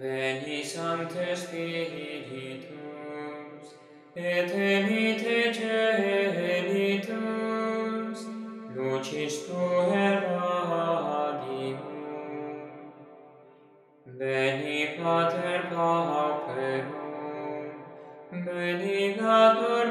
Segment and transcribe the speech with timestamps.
[0.00, 2.66] Veni Sancte Spiritus,
[4.16, 5.52] et emite
[6.38, 7.10] genitus,
[8.74, 11.78] lucis tu eradium.
[14.06, 17.66] Veni Pater Pauperum,
[18.32, 19.86] veni Gator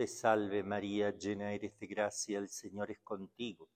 [0.00, 3.68] te salve María, llena eres de gracia, el Señor es contigo.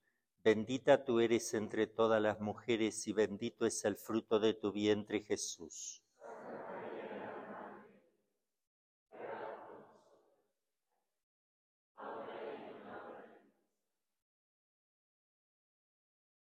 [0.42, 5.20] Bendita tú eres entre todas las mujeres y bendito es el fruto de tu vientre
[5.20, 6.02] Jesús.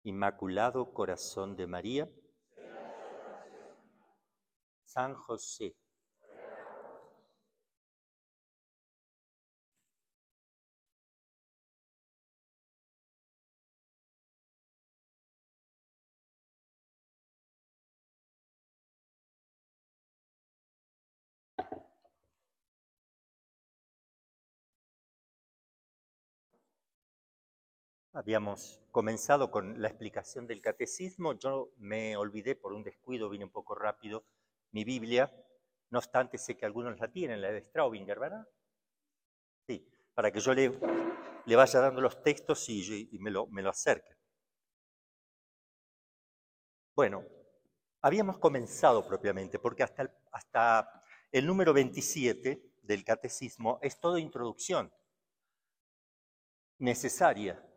[0.02, 2.10] Inmaculado Corazón de María,
[4.84, 5.76] San José,
[28.12, 31.34] Habíamos comenzado con la explicación del catecismo.
[31.34, 34.24] Yo me olvidé por un descuido, vine un poco rápido,
[34.72, 35.32] mi Biblia.
[35.90, 38.48] No obstante, sé que algunos la tienen, la de Straubinger, ¿verdad?
[39.68, 40.72] Sí, para que yo le,
[41.46, 44.16] le vaya dando los textos y, y me, lo, me lo acerque.
[46.96, 47.24] Bueno,
[48.02, 54.92] habíamos comenzado propiamente, porque hasta el, hasta el número 27 del catecismo es toda introducción
[56.78, 57.69] necesaria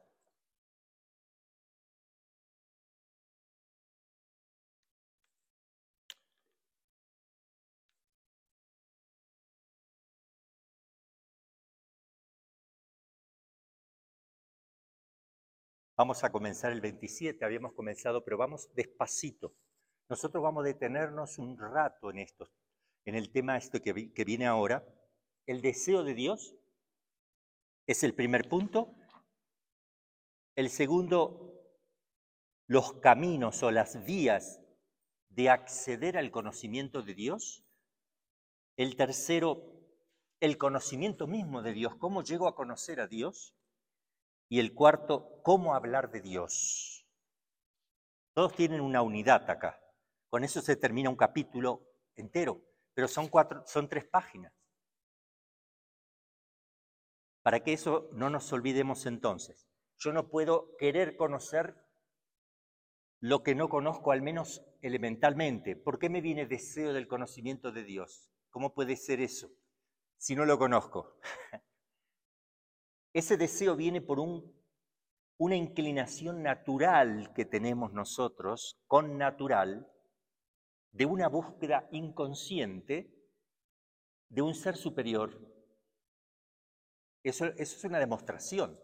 [15.96, 19.54] Vamos a comenzar el 27, habíamos comenzado, pero vamos despacito.
[20.10, 22.52] Nosotros vamos a detenernos un rato en esto,
[23.06, 24.84] en el tema este que, que viene ahora.
[25.46, 26.56] El deseo de Dios
[27.86, 28.96] es el primer punto.
[30.56, 31.62] El segundo,
[32.68, 34.62] los caminos o las vías
[35.30, 37.64] de acceder al conocimiento de Dios.
[38.78, 39.64] El tercero,
[40.40, 43.56] el conocimiento mismo de Dios, cómo llego a conocer a Dios.
[44.54, 47.08] Y el cuarto, cómo hablar de Dios.
[48.36, 49.82] Todos tienen una unidad acá.
[50.30, 52.62] Con eso se termina un capítulo entero,
[52.94, 54.54] pero son, cuatro, son tres páginas.
[57.42, 59.68] Para que eso no nos olvidemos entonces.
[59.98, 61.76] Yo no puedo querer conocer
[63.22, 65.76] lo que no conozco, al menos elementalmente.
[65.76, 68.32] ¿Por qué me viene deseo del conocimiento de Dios?
[68.52, 69.50] ¿Cómo puede ser eso
[70.18, 71.18] si no lo conozco?
[73.14, 74.52] Ese deseo viene por un,
[75.38, 79.88] una inclinación natural que tenemos nosotros, con natural,
[80.92, 83.14] de una búsqueda inconsciente
[84.30, 85.40] de un ser superior.
[87.24, 88.80] Eso, eso es una demostración.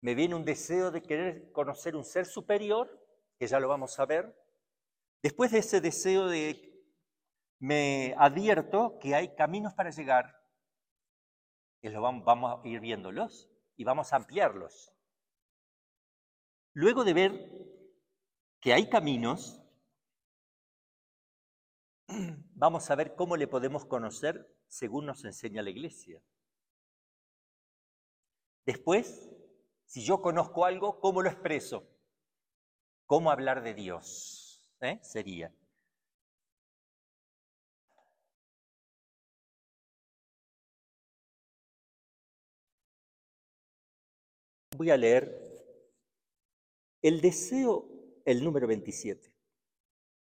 [0.00, 3.06] Me viene un deseo de querer conocer un ser superior,
[3.38, 4.36] que ya lo vamos a ver.
[5.22, 6.64] Después de ese deseo de
[7.60, 10.37] me advierto que hay caminos para llegar
[11.82, 14.92] vamos, vamos a ir viéndolos y vamos a ampliarlos.
[16.74, 17.68] Luego de ver
[18.60, 19.62] que hay caminos,
[22.54, 26.22] vamos a ver cómo le podemos conocer según nos enseña la iglesia.
[28.66, 29.30] Después,
[29.86, 31.88] si yo conozco algo, ¿cómo lo expreso?
[33.06, 34.62] ¿Cómo hablar de Dios?
[34.80, 34.98] ¿Eh?
[35.02, 35.54] Sería.
[44.78, 45.36] Voy a leer
[47.02, 47.88] el deseo,
[48.24, 49.34] el número 27.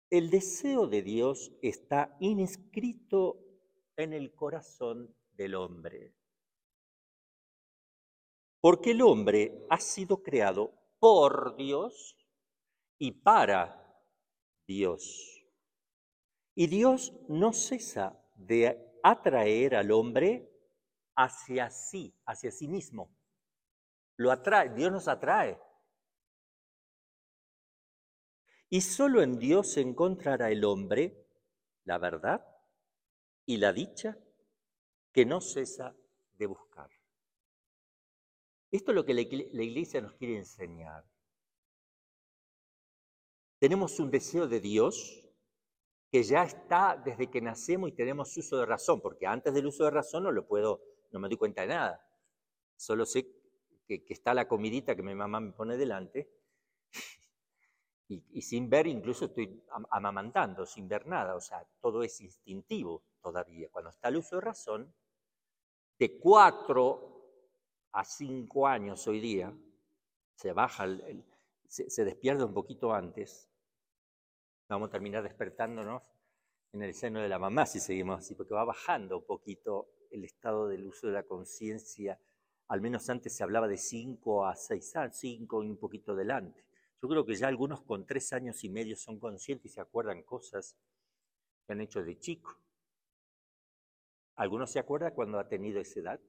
[0.09, 3.37] El deseo de Dios está inscrito
[3.95, 6.15] en el corazón del hombre.
[8.59, 12.17] Porque el hombre ha sido creado por Dios
[12.97, 14.03] y para
[14.65, 15.39] Dios.
[16.55, 20.51] Y Dios no cesa de atraer al hombre
[21.15, 23.16] hacia sí, hacia sí mismo.
[24.17, 25.59] Lo atrae, Dios nos atrae.
[28.69, 31.25] Y solo en Dios encontrará el hombre
[31.85, 32.45] la verdad
[33.45, 34.17] y la dicha
[35.13, 35.95] que no cesa
[36.33, 36.89] de buscar.
[38.69, 41.05] Esto es lo que la iglesia nos quiere enseñar.
[43.59, 45.23] Tenemos un deseo de Dios
[46.11, 49.85] que ya está desde que nacemos y tenemos uso de razón, porque antes del uso
[49.85, 50.81] de razón no lo puedo,
[51.11, 52.05] no me doy cuenta de nada.
[52.75, 53.36] Solo sé
[53.87, 56.29] que, está la comidita que mi mamá me pone delante
[58.09, 63.69] y, sin ver, incluso estoy amamantando, sin ver nada, o sea, todo es instintivo todavía.
[63.71, 64.93] Cuando está el uso de razón,
[65.97, 67.13] de cuatro
[67.93, 69.53] a cinco años hoy día,
[70.35, 70.85] se baja,
[71.67, 73.49] se, se despierta un poquito antes,
[74.69, 76.03] vamos a terminar despertándonos
[76.73, 80.23] en el seno de la mamá si seguimos así, porque va bajando un poquito el
[80.23, 82.19] estado del uso de la conciencia.
[82.69, 86.65] Al menos antes se hablaba de cinco a seis años, cinco y un poquito delante.
[87.01, 90.23] Yo creo que ya algunos con tres años y medio son conscientes y se acuerdan
[90.23, 90.75] cosas
[91.65, 92.59] que han hecho de chico.
[94.35, 96.19] ¿Algunos se acuerdan cuando ha tenido esa edad?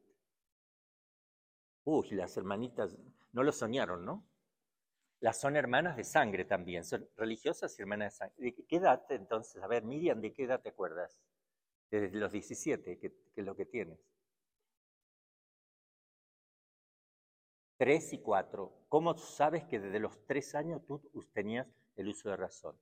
[1.84, 2.96] Uy, las hermanitas
[3.32, 4.26] no lo soñaron, ¿no?
[5.20, 8.36] Las son hermanas de sangre también, son religiosas y hermanas de sangre.
[8.38, 9.62] ¿De qué edad entonces?
[9.62, 11.18] A ver, Miriam, ¿de qué edad te acuerdas?
[11.90, 13.98] Desde los 17, que, es lo que tienes.
[17.78, 18.84] Tres y cuatro.
[18.90, 21.00] ¿Cómo sabes que desde los tres años tú
[21.32, 21.66] tenías
[21.96, 22.76] el uso de razón?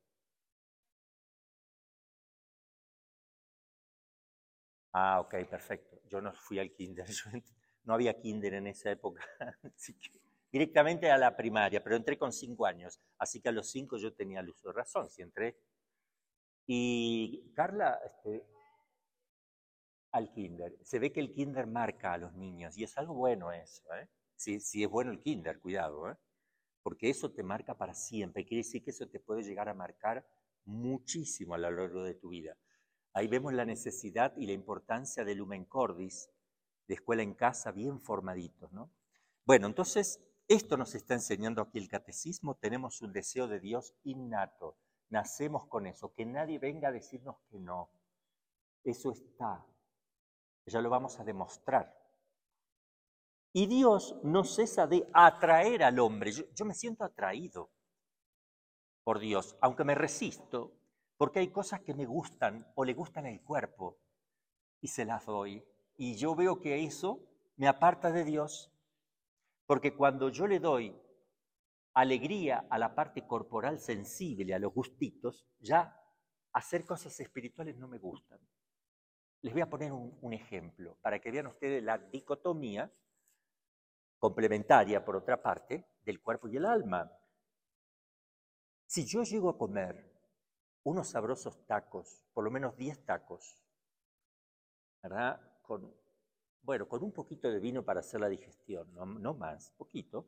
[4.93, 6.01] Ah, ok, perfecto.
[6.09, 7.07] Yo no fui al kinder,
[7.85, 9.23] no había kinder en esa época,
[9.77, 10.11] así que
[10.51, 14.13] directamente a la primaria, pero entré con cinco años, así que a los cinco yo
[14.15, 15.57] tenía el uso de razón, si entré.
[16.69, 18.47] Y Carla, este,
[20.11, 23.53] al kinder, se ve que el kinder marca a los niños y es algo bueno
[23.53, 24.09] eso, ¿eh?
[24.37, 26.17] Si, es bueno el kinder, cuidado, ¿eh?
[26.83, 30.27] porque eso te marca para siempre, quiere decir que eso te puede llegar a marcar
[30.65, 32.57] muchísimo a lo largo de tu vida.
[33.13, 36.31] Ahí vemos la necesidad y la importancia del Lumen Cordis,
[36.87, 38.93] de escuela en casa, bien formaditos, ¿no?
[39.45, 44.79] Bueno, entonces esto nos está enseñando aquí el catecismo, tenemos un deseo de Dios innato,
[45.09, 47.91] nacemos con eso, que nadie venga a decirnos que no.
[48.85, 49.67] Eso está,
[50.67, 52.06] ya lo vamos a demostrar.
[53.57, 56.31] Y Dios no cesa de atraer al hombre.
[56.31, 57.71] Yo, me siento atraído
[59.03, 60.75] por Dios, aunque me resisto,
[61.17, 63.99] porque hay cosas que me gustan o le gustan el cuerpo
[64.83, 65.65] y se las doy.
[65.97, 67.27] Y yo veo que eso
[67.57, 68.71] me aparta de Dios
[69.65, 70.95] porque cuando yo le doy
[71.95, 75.99] alegría a la parte corporal sensible, a los gustitos, ya
[76.53, 78.39] hacer cosas espirituales no me gustan.
[79.41, 82.93] Les voy a poner un, ejemplo para que vean ustedes la dicotomía
[84.19, 87.11] complementaria, por otra parte, del cuerpo y el alma.
[88.87, 90.13] Si yo llego a comer
[90.85, 93.63] unos sabrosos tacos, por lo menos 10 tacos,
[95.03, 95.41] ¿verdad?
[95.63, 95.93] Con
[96.67, 100.27] bueno, con un poquito de vino para hacer la digestión, no, más, poquito.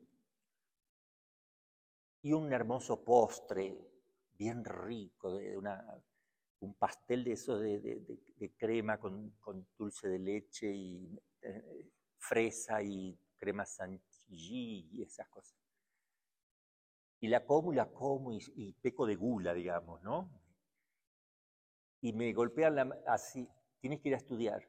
[2.21, 3.77] Y un hermoso postre,
[4.37, 5.57] bien rico, de
[6.61, 9.35] un pastel de eso de, crema con,
[9.77, 15.57] dulce de leche y eh, fresa y crema chantilly y esas cosas.
[17.21, 20.29] Y la como y la como y, peco de gula, digamos, ¿no?
[22.01, 23.49] Y me golpean la, así,
[23.79, 24.63] tienes que ir a estudiar.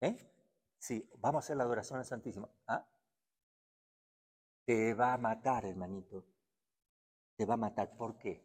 [0.00, 0.16] ¿Eh?
[0.78, 2.50] Sí, vamos a hacer la adoración al Santísimo.
[2.66, 2.86] ¿Ah?
[4.64, 6.24] Te va a matar, hermanito.
[7.36, 7.96] Te va a matar.
[7.96, 8.44] ¿Por qué?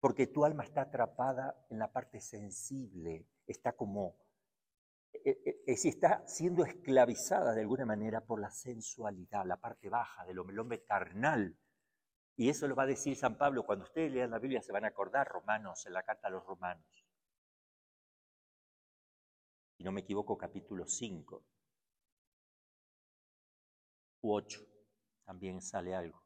[0.00, 4.16] Porque tu alma está atrapada en la parte sensible, está como,
[5.24, 10.24] es e, e, está siendo esclavizada de alguna manera por la sensualidad, la parte baja
[10.24, 11.56] del hombre, el hombre carnal.
[12.36, 13.64] Y eso lo va a decir San Pablo.
[13.64, 16.44] Cuando ustedes lean la Biblia se van a acordar, Romanos, en la carta a los
[16.44, 17.06] Romanos
[19.76, 21.44] si no me equivoco, capítulo 5
[24.22, 24.60] u 8,
[25.24, 26.24] también sale algo.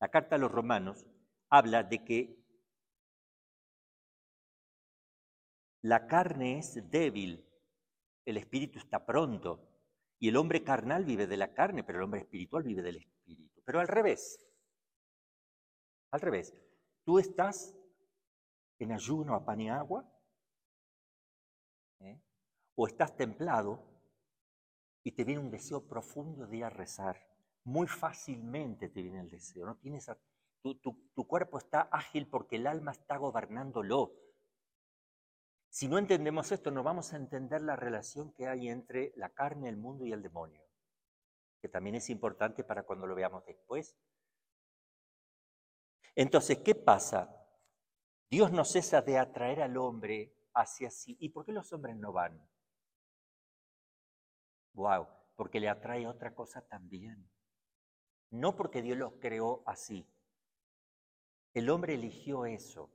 [0.00, 1.06] La carta a los romanos
[1.50, 2.44] habla de que
[5.82, 7.47] la carne es débil,
[8.28, 9.66] el espíritu está pronto,
[10.18, 13.62] y el hombre carnal vive de la carne, pero el hombre espiritual vive del espíritu.
[13.64, 14.46] Pero al revés,
[16.10, 16.54] al revés,
[17.04, 17.74] tú estás
[18.78, 20.06] en ayuno a pan y agua,
[22.00, 22.20] ¿eh?
[22.74, 23.82] o estás templado
[25.02, 27.26] y te viene un deseo profundo de ir a rezar.
[27.64, 29.64] Muy fácilmente te viene el deseo.
[29.64, 29.76] ¿no?
[29.76, 30.10] Tienes
[30.60, 34.12] tu, tu cuerpo está ágil porque el alma está gobernándolo.
[35.70, 39.68] Si no entendemos esto, no vamos a entender la relación que hay entre la carne,
[39.68, 40.62] el mundo y el demonio,
[41.60, 43.96] que también es importante para cuando lo veamos después.
[46.14, 47.34] Entonces, ¿qué pasa?
[48.30, 51.16] Dios no cesa de atraer al hombre hacia sí.
[51.20, 52.46] ¿Y por qué los hombres no van?
[54.72, 55.06] Wow,
[55.36, 57.30] porque le atrae otra cosa también.
[58.30, 60.06] No porque Dios los creó así.
[61.54, 62.90] El hombre eligió eso.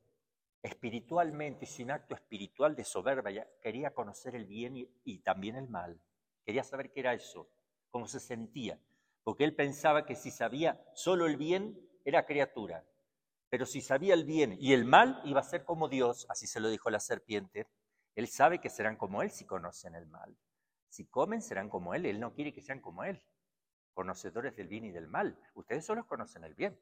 [0.64, 6.02] Espiritualmente, sin acto espiritual de soberbia, quería conocer el bien y, y también el mal.
[6.44, 7.50] Quería saber qué era eso,
[7.92, 8.80] cómo se sentía,
[9.24, 12.86] porque él pensaba que si sabía solo el bien, era criatura.
[13.50, 16.60] Pero si sabía el bien y el mal, iba a ser como Dios, así se
[16.60, 17.68] lo dijo la serpiente.
[18.16, 20.36] Él sabe que serán como Él si conocen el mal.
[20.90, 22.06] Si comen, serán como Él.
[22.06, 23.22] Él no quiere que sean como Él,
[23.94, 25.38] conocedores del bien y del mal.
[25.54, 26.80] Ustedes solo conocen el bien.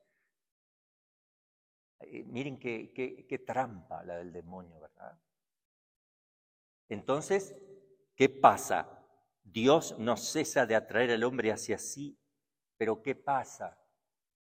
[2.04, 5.18] Eh, miren qué, qué trampa la del demonio, ¿verdad?
[6.90, 7.56] Entonces,
[8.16, 9.02] ¿qué pasa?
[9.44, 12.18] Dios no cesa de atraer al hombre hacia sí,
[12.78, 13.78] pero ¿qué pasa?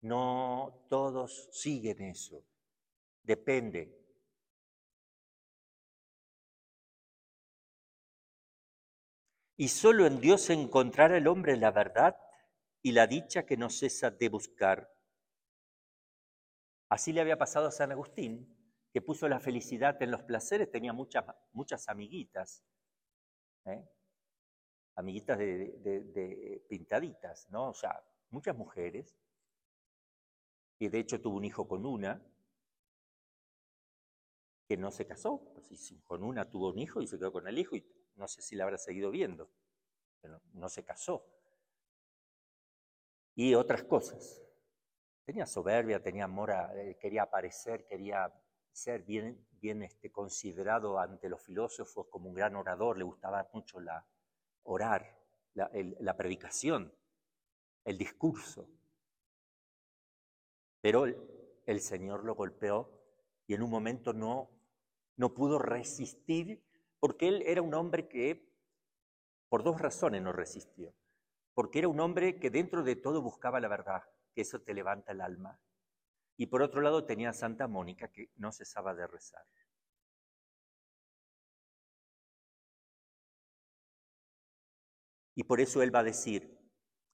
[0.03, 2.45] No todos siguen eso.
[3.23, 3.97] Depende.
[9.57, 12.17] Y solo en Dios encontrará el hombre la verdad
[12.83, 14.96] y la dicha que no cesa de buscar.
[16.89, 18.57] Así le había pasado a San Agustín,
[18.93, 22.65] que puso la felicidad en los placeres, tenía muchas, muchas amiguitas,
[23.67, 23.87] ¿eh?
[24.95, 27.71] amiguitas de, pintaditas, ¿no?
[27.71, 29.15] O sea, muchas mujeres,
[30.79, 32.25] y de hecho tuvo un hijo con una,
[34.67, 37.59] que no se casó, pues, con una tuvo un hijo y se quedó con el
[37.59, 39.51] hijo, y no sé si la habrá seguido viendo,
[40.21, 41.27] pero no se casó.
[43.35, 44.46] Y otras cosas.
[45.27, 48.33] Tenía soberbia, tenía amor, eh, quería aparecer, quería
[48.71, 49.45] ser bien,
[49.83, 54.07] este, considerado ante los filósofos como un gran orador, le gustaba mucho la,
[54.63, 55.19] orar,
[55.55, 56.95] la, predicación,
[57.85, 58.69] el discurso.
[60.81, 62.89] Pero el, Señor lo golpeó
[63.49, 64.49] y en un momento no,
[65.17, 66.63] no pudo resistir
[67.01, 68.49] porque él era un hombre que,
[69.49, 70.95] por dos razones no resistió.
[71.53, 74.05] Porque era un hombre que dentro de todo buscaba la verdad,
[74.37, 75.59] que eso te levanta el alma.
[76.37, 79.43] Y por otro lado tenía a Santa Mónica que no cesaba de rezar.
[85.35, 86.55] Y por eso él va a decir,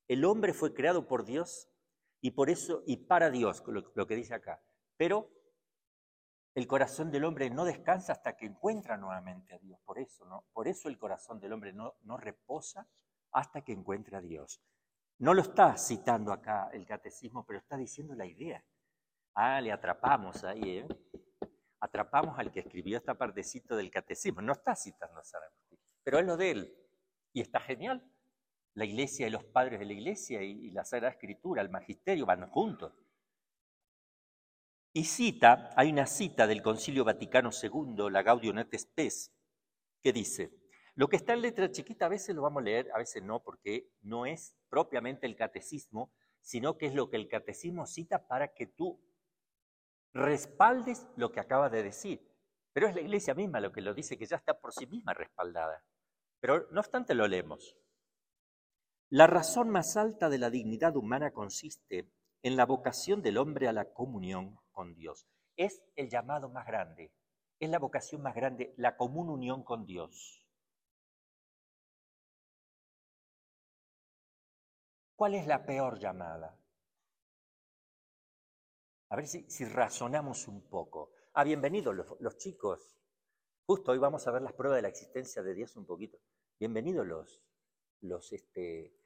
[0.09, 1.71] el hombre fue creado por Dios
[2.21, 4.61] y por eso y para Dios, lo, que dice acá.
[4.97, 5.31] Pero
[6.57, 9.79] el corazón del hombre no descansa hasta que encuentra nuevamente a Dios.
[9.85, 10.45] Por eso, ¿no?
[10.53, 12.89] Por eso el corazón del hombre no, no reposa
[13.31, 14.61] hasta que encuentre a Dios.
[15.23, 18.61] No lo está citando acá el catecismo, pero está diciendo la idea.
[19.37, 20.89] Ah, le atrapamos ahí, ¿eh?
[21.79, 24.43] Atrapamos al que escribió esta partecita del catecismo.
[24.43, 25.41] No está citando a San
[26.03, 26.77] pero es lo de él.
[27.33, 28.05] Y está genial.
[28.75, 32.51] La iglesia y los padres de la iglesia y, la Sagrada Escritura, el magisterio van
[32.51, 32.93] juntos.
[34.93, 39.33] Y cita, hay una cita del Concilio Vaticano II, la Gaudium et Spes,
[40.03, 40.62] que dice,
[40.95, 43.43] lo que está en letra chiquita a veces lo vamos a leer, a veces no,
[43.43, 48.49] porque no es propiamente el catecismo, sino que es lo que el catecismo cita para
[48.49, 49.01] que tú
[50.13, 52.29] respaldes lo que acaba de decir.
[52.73, 55.15] Pero es la iglesia misma lo que lo dice, que ya está por sí misma
[55.15, 55.85] respaldada.
[56.41, 57.77] Pero no obstante lo leemos.
[59.09, 62.11] La razón más alta de la dignidad humana consiste
[62.43, 65.27] en la vocación del hombre a la comunión con Dios.
[65.57, 67.13] Es el llamado más grande,
[67.61, 70.42] es la vocación más grande, la común unión con Dios.
[75.23, 76.59] ¿Cuál es la peor llamada?
[79.11, 81.13] A ver si, razonamos un poco.
[81.35, 82.99] Ah, bienvenidos los, los chicos.
[83.65, 86.19] Justo hoy vamos a ver las pruebas de la existencia de Dios un poquito.
[86.59, 87.41] Bienvenidos los,
[88.01, 88.97] los, este,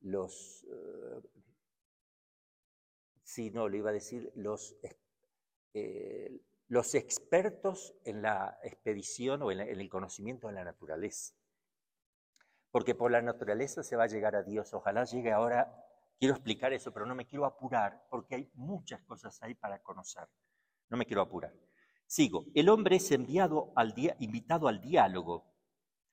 [0.00, 0.66] los,
[3.38, 4.76] eh, no, le iba a decir, los,
[5.72, 11.34] eh, los expertos en la expedición o en el conocimiento de la naturaleza.
[12.70, 14.72] Porque por la naturaleza se va a llegar a Dios.
[14.74, 15.72] Ojalá llegue ahora,
[16.18, 20.28] quiero explicar eso, pero no me quiero apurar porque hay muchas cosas ahí para conocer.
[20.88, 21.54] No me quiero apurar.
[22.06, 22.46] Sigo.
[22.54, 25.56] El hombre es enviado al invitado al diálogo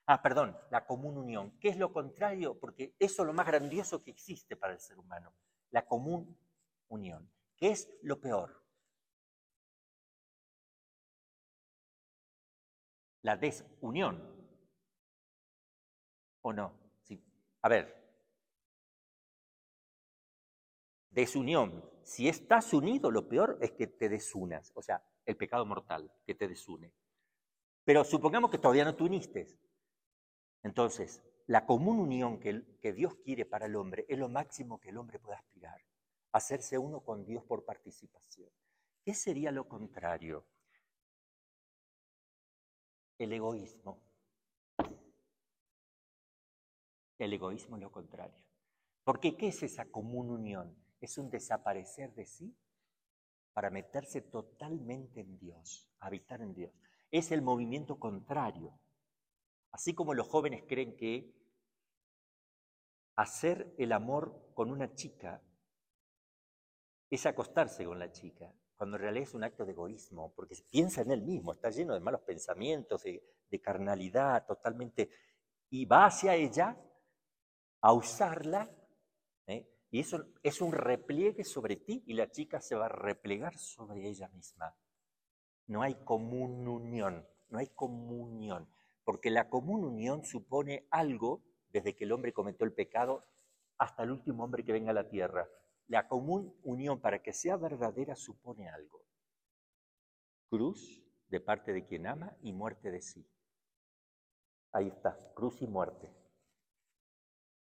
[0.06, 1.58] Ah, perdón, la común unión.
[1.60, 2.60] ¿Qué es lo contrario?
[2.60, 5.34] Porque eso es lo más grandioso que existe para el ser humano,
[5.72, 6.38] la común
[6.90, 7.32] unión.
[7.56, 8.62] ¿Qué es lo peor?
[13.22, 14.33] La desunión.
[16.44, 16.72] ¿O no?
[17.64, 18.04] A ver.
[21.10, 21.84] Desunión.
[22.04, 24.72] Si estás unido, lo peor es que te desunas.
[24.76, 26.94] O sea, el pecado mortal que te desune.
[27.86, 29.48] Pero supongamos que todavía no te uniste.
[30.64, 34.98] Entonces, la común unión que, Dios quiere para el hombre es lo máximo que el
[34.98, 35.82] hombre puede aspirar,
[36.32, 38.50] hacerse uno con Dios por participación.
[39.04, 40.46] ¿Qué sería lo contrario?
[43.18, 44.02] El egoísmo.
[47.24, 48.38] El egoísmo es lo contrario.
[49.04, 50.76] Porque ¿qué es esa común unión?
[51.02, 52.56] Es un desaparecer de sí
[53.54, 56.72] para meterse totalmente en Dios, habitar en Dios.
[57.12, 58.80] Es el movimiento contrario
[59.74, 61.34] Así como los jóvenes creen que
[63.16, 65.42] hacer el amor con una chica
[67.10, 71.02] es acostarse con la chica, cuando en realidad es un acto de egoísmo, porque piensa
[71.02, 75.10] en él mismo, está lleno de malos pensamientos, de, carnalidad, totalmente,
[75.70, 76.76] y va hacia ella
[77.84, 78.72] a usarla,
[79.46, 79.70] ¿eh?
[79.92, 84.08] y eso es un repliegue sobre ti, y la chica se va a replegar sobre
[84.08, 84.74] ella misma.
[85.68, 88.70] No hay común unión, no hay comunión,
[89.04, 93.26] porque la común unión supone algo desde que el hombre cometió el pecado
[93.78, 95.50] hasta el último hombre que venga a la tierra.
[95.88, 99.04] La común unión para que sea verdadera supone algo.
[100.50, 103.28] Cruz de parte de quien ama y muerte de sí.
[104.72, 106.23] Ahí está, cruz y muerte.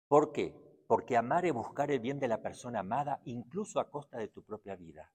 [0.08, 0.54] ¿Por qué?
[0.86, 4.42] Porque amar es buscar el bien de la persona amada incluso a costa de tu
[4.42, 5.12] propia vida.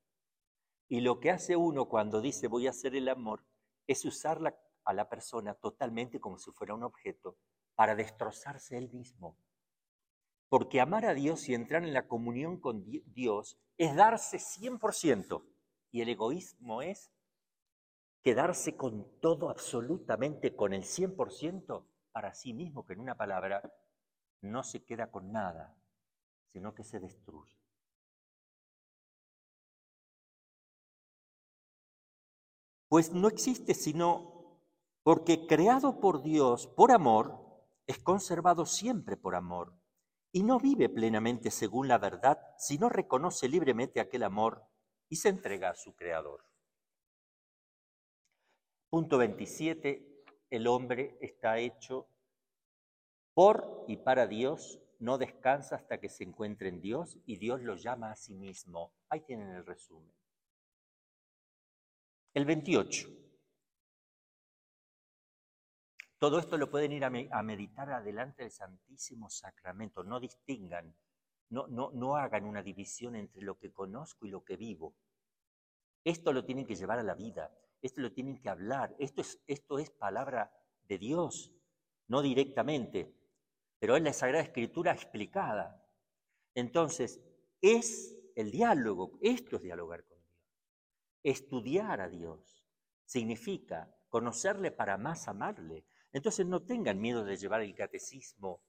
[0.87, 3.43] Y lo que hace uno cuando dice voy a hacer el amor
[3.87, 7.37] es usarla a la persona totalmente como si fuera un objeto
[7.75, 9.37] para destrozarse él mismo.
[10.47, 15.43] Porque amar a Dios y entrar en la comunión con Dios es darse 100%.
[15.91, 17.11] Y el egoísmo es
[18.21, 23.73] quedarse con todo absolutamente, con el 100% para sí mismo, que en una palabra
[24.43, 25.75] no se queda con nada,
[26.51, 27.57] sino que se destruye.
[32.87, 34.59] Pues no existe sino
[35.01, 37.41] porque creado por Dios por amor,
[37.87, 39.73] es conservado siempre por amor
[40.31, 44.65] y no vive plenamente según la verdad, sino reconoce libremente aquel amor
[45.09, 46.45] y se entrega a su Creador.
[48.89, 50.23] Punto 27.
[50.49, 52.07] El hombre está hecho
[53.33, 57.75] por y para Dios, no descansa hasta que se encuentre en Dios y Dios lo
[57.75, 58.93] llama a sí mismo.
[59.09, 60.13] Ahí tienen el resumen.
[62.33, 63.09] El 28.
[66.17, 70.05] Todo esto lo pueden ir a, meditar adelante del Santísimo Sacramento.
[70.05, 70.95] No distingan,
[71.49, 74.95] no, no, no hagan una división entre lo que conozco y lo que vivo.
[76.05, 79.41] Esto lo tienen que llevar a la vida, esto lo tienen que hablar, esto es,
[79.47, 80.51] esto es palabra
[80.87, 81.51] de Dios,
[82.07, 83.13] no directamente,
[83.83, 85.85] pero es la Sagrada Escritura explicada.
[86.55, 87.19] Entonces,
[87.59, 90.39] es el diálogo, esto es dialogar con Dios.
[91.21, 92.65] Estudiar a Dios
[93.03, 98.63] significa conocerle para más amarle, entonces no tengan miedo de llevar el catecismo,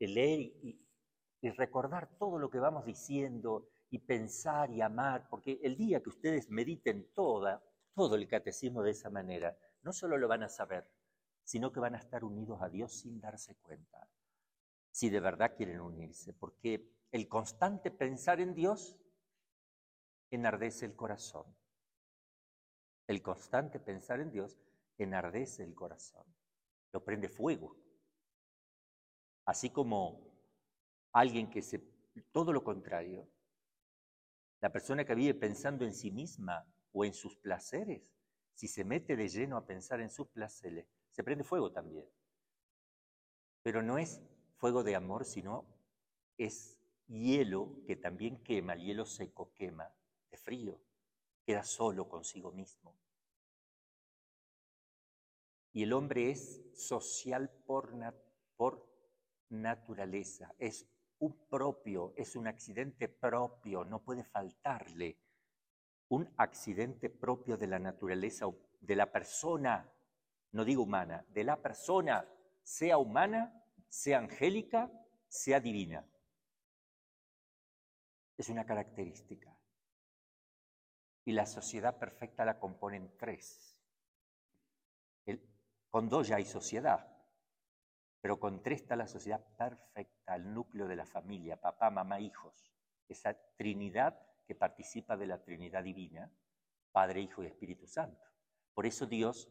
[0.00, 0.82] de leer y,
[1.56, 6.50] recordar todo lo que vamos diciendo y pensar y amar, porque el día que ustedes
[6.50, 7.62] mediten toda,
[7.94, 10.90] todo el catecismo de esa manera, no solo lo van a saber,
[11.44, 14.08] sino que van a estar unidos a Dios sin darse cuenta,
[14.96, 18.96] si de verdad quieren unirse, porque el constante pensar en Dios
[20.30, 21.44] enardece el corazón.
[23.06, 24.58] El constante pensar en Dios
[24.96, 26.24] enardece el corazón
[26.96, 27.76] lo prende fuego.
[29.44, 30.32] Así como
[31.12, 31.84] alguien que se...
[32.32, 33.28] Todo lo contrario.
[34.62, 38.16] La persona que vive pensando en sí misma o en sus placeres,
[38.54, 42.06] si se mete de lleno a pensar en sus placeres, se prende fuego también.
[43.62, 44.22] Pero no es
[44.56, 45.64] fuego de amor, sino
[46.36, 49.90] es hielo que también quema, el hielo seco quema
[50.30, 50.80] de frío,
[51.44, 52.96] queda solo consigo mismo.
[55.72, 57.92] Y el hombre es social por,
[58.56, 58.86] por
[59.50, 60.88] naturaleza, es
[61.18, 65.18] un propio, es un accidente propio, no puede faltarle.
[66.08, 68.46] Un accidente propio de la naturaleza,
[68.80, 69.92] de la persona,
[70.52, 72.26] no digo humana, de la persona,
[72.62, 74.90] sea humana, sea angélica,
[75.28, 76.06] sea divina.
[78.36, 79.56] Es una característica.
[81.24, 83.80] Y la sociedad perfecta la componen tres.
[85.24, 85.40] El
[85.90, 87.10] con dos ya hay sociedad,
[88.20, 92.70] pero con tres está la sociedad perfecta, el núcleo de la familia, papá, mamá, hijos.
[93.08, 96.30] Esa Trinidad que participa de la Trinidad divina,
[96.92, 98.26] Padre, Hijo y Espíritu Santo.
[98.74, 99.48] Por eso Dios,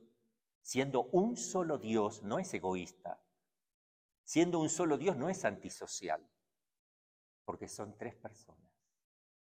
[0.62, 3.20] siendo un solo Dios, no es egoísta.
[4.26, 6.28] Siendo un solo Dios no es antisocial,
[7.46, 8.60] porque son tres personas.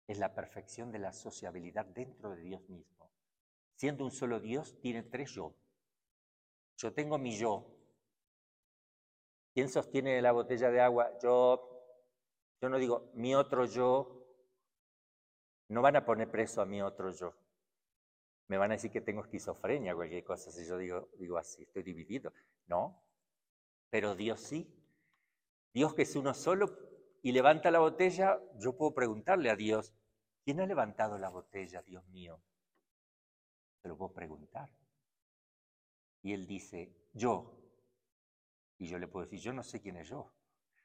[0.06, 3.12] Es la perfección de la sociabilidad dentro de Dios mismo.
[3.74, 5.54] Siendo un solo Dios, tiene tres yo.
[6.78, 7.76] Yo tengo mi yo.
[9.52, 11.12] ¿Quién sostiene la botella de agua?
[11.22, 11.60] Yo,
[12.60, 14.16] yo no digo mi otro yo.
[15.68, 17.34] No van a poner preso a mi otro yo.
[18.48, 21.62] Me van a decir que tengo esquizofrenia o cualquier cosa si yo digo, digo así,
[21.64, 22.32] estoy dividido.
[22.66, 23.09] No,
[23.90, 24.72] pero Dios sí.
[25.74, 26.76] Dios que es uno solo
[27.22, 29.92] y levanta la botella, yo puedo preguntarle a Dios,
[30.44, 32.40] ¿quién ha levantado la botella, Dios mío?
[33.82, 34.70] Se lo puedo preguntar.
[36.22, 37.56] Y él dice, yo.
[38.78, 40.32] Y yo le puedo decir, yo no sé quién es yo.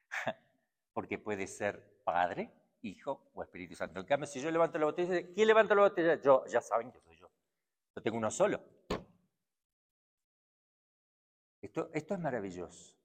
[0.94, 4.00] porque puede ser Padre, Hijo o Espíritu Santo.
[4.00, 6.22] En cambio, si yo levanto la botella, ¿quién levanta la botella?
[6.22, 7.32] Yo, ya saben que soy yo.
[7.96, 8.62] Yo tengo uno solo.
[11.76, 12.96] Esto, es maravilloso.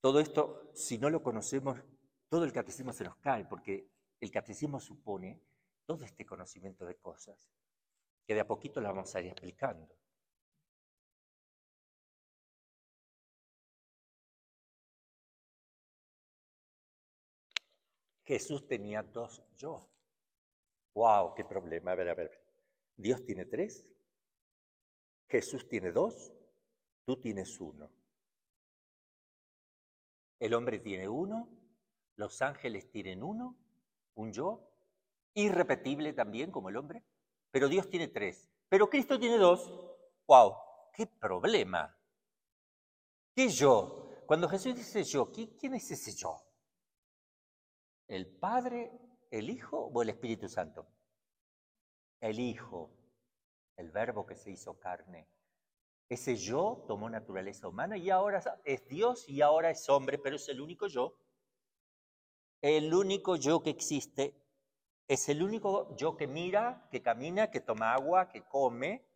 [0.00, 1.78] Todo esto, si no lo conocemos,
[2.30, 5.42] todo el catecismo se nos cae, porque el catecismo supone
[5.84, 7.50] todo este conocimiento de cosas
[8.24, 9.94] que de a poquito las vamos a ir explicando.
[18.24, 19.95] Jesús tenía dos yo.
[20.96, 21.34] ¡Wow!
[21.34, 21.92] ¡Qué problema!
[21.92, 22.42] A ver, a ver.
[22.96, 23.86] ¿Dios tiene tres?
[25.28, 26.32] ¿Jesús tiene dos?
[27.04, 27.90] Tú tienes uno.
[30.38, 31.50] El hombre tiene uno,
[32.16, 33.56] los ángeles tienen uno,
[34.14, 34.70] un yo,
[35.34, 37.04] irrepetible también como el hombre,
[37.50, 38.48] pero Dios tiene tres.
[38.70, 39.70] Pero Cristo tiene dos.
[40.26, 40.54] ¡Wow!
[40.94, 41.94] ¡Qué problema!
[43.34, 44.24] ¿Qué yo?
[44.26, 46.42] Cuando Jesús dice yo, ¿quién es ese yo?
[48.08, 50.86] ¿El Padre, el Hijo o el Espíritu Santo?
[52.20, 52.90] El Hijo,
[53.76, 55.28] el Verbo que se hizo carne.
[56.08, 60.48] Ese yo tomó naturaleza humana y ahora es Dios y ahora es hombre, pero es
[60.48, 61.18] el único yo.
[62.62, 64.34] El único yo que existe
[65.08, 69.06] es el único yo que mira, que camina, que toma agua, que come.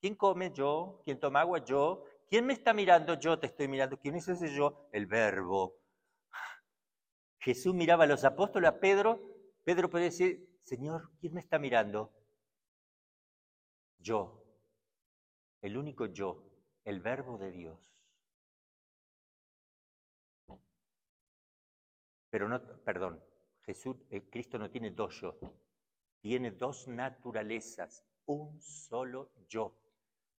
[0.00, 0.52] ¿Quién come?
[0.52, 1.00] Yo.
[1.04, 1.64] ¿Quién toma agua?
[1.64, 2.04] Yo.
[2.28, 3.14] ¿Quién me está mirando?
[3.14, 3.98] Yo te estoy mirando.
[3.98, 4.88] ¿Quién es ese yo?
[4.92, 5.78] El verbo.
[7.38, 9.20] Jesús miraba a los apóstoles, a Pedro.
[9.64, 12.12] Pedro puede decir, Señor, ¿quién me está mirando?
[13.98, 14.44] Yo.
[15.60, 16.44] El único yo.
[16.84, 17.92] El verbo de Dios.
[22.32, 23.22] Pero no, perdón,
[23.60, 25.38] Jesús, eh, Cristo no tiene dos yo,
[26.22, 29.76] tiene dos naturalezas, un solo yo.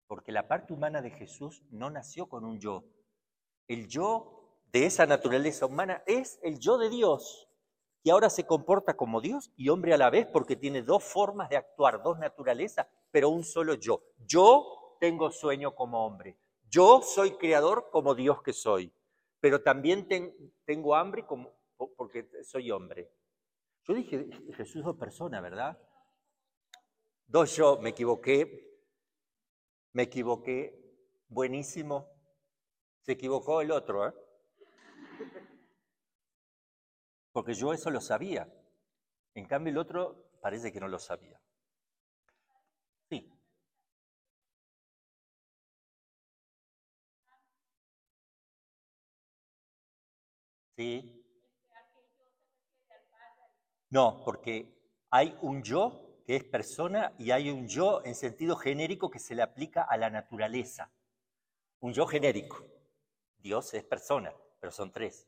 [0.07, 2.83] Porque la parte humana de Jesús no nació con un yo.
[3.67, 7.47] El yo de esa naturaleza humana es el yo de Dios,
[8.03, 11.49] y ahora se comporta como Dios y hombre a la vez porque tiene dos formas
[11.49, 14.03] de actuar, dos naturalezas, pero un solo yo.
[14.25, 16.37] Yo tengo sueño como hombre.
[16.69, 18.91] Yo soy creador como Dios que soy,
[19.39, 20.07] pero también
[20.65, 21.53] tengo hambre como,
[21.95, 23.09] porque soy hombre.
[23.85, 25.77] Yo dije, Jesús es persona, ¿verdad?
[27.25, 28.81] Dos yo, me equivoqué,
[29.93, 30.97] me equivoqué,
[31.29, 32.09] buenísimo.
[33.01, 34.13] Se equivocó el otro, ¿eh?
[37.33, 38.47] Porque yo eso lo sabía.
[39.35, 41.39] En cambio el otro parece que no lo sabía.
[43.09, 43.31] Sí.
[50.77, 51.23] Sí.
[53.89, 54.73] No, porque
[55.09, 59.35] hay un yo que es persona y hay un yo en sentido genérico que se
[59.35, 60.91] le aplica a la naturaleza.
[61.81, 62.65] Un yo genérico.
[63.37, 65.27] Dios es persona, pero son tres.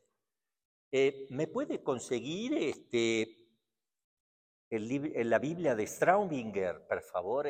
[0.92, 3.46] Eh, ¿Me puede conseguir este,
[4.70, 7.48] el, la Biblia de Straubinger, por favor?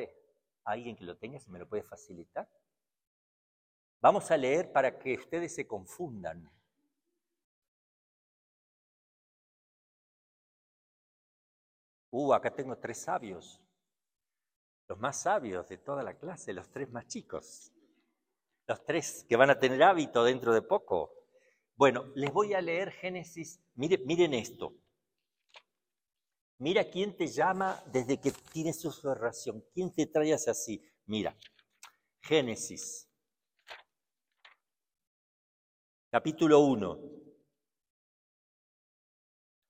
[0.64, 2.49] ¿Alguien que lo tenga, se me lo puede facilitar?
[4.01, 6.51] Vamos a leer para que ustedes se confundan.
[12.11, 13.61] Uh, acá tengo tres sabios.
[14.88, 17.72] Los más sabios de toda la clase, los tres más chicos.
[18.66, 21.15] Los tres que van a tener hábito dentro de poco.
[21.77, 23.61] Bueno, les voy a leer Génesis.
[23.75, 24.75] Miren, esto.
[26.59, 29.62] Mira quién te llama desde que tienes su ración.
[29.75, 30.83] ¿Quién te trae así?
[31.05, 31.37] Mira,
[32.23, 33.07] Génesis,
[36.11, 36.99] capítulo 1.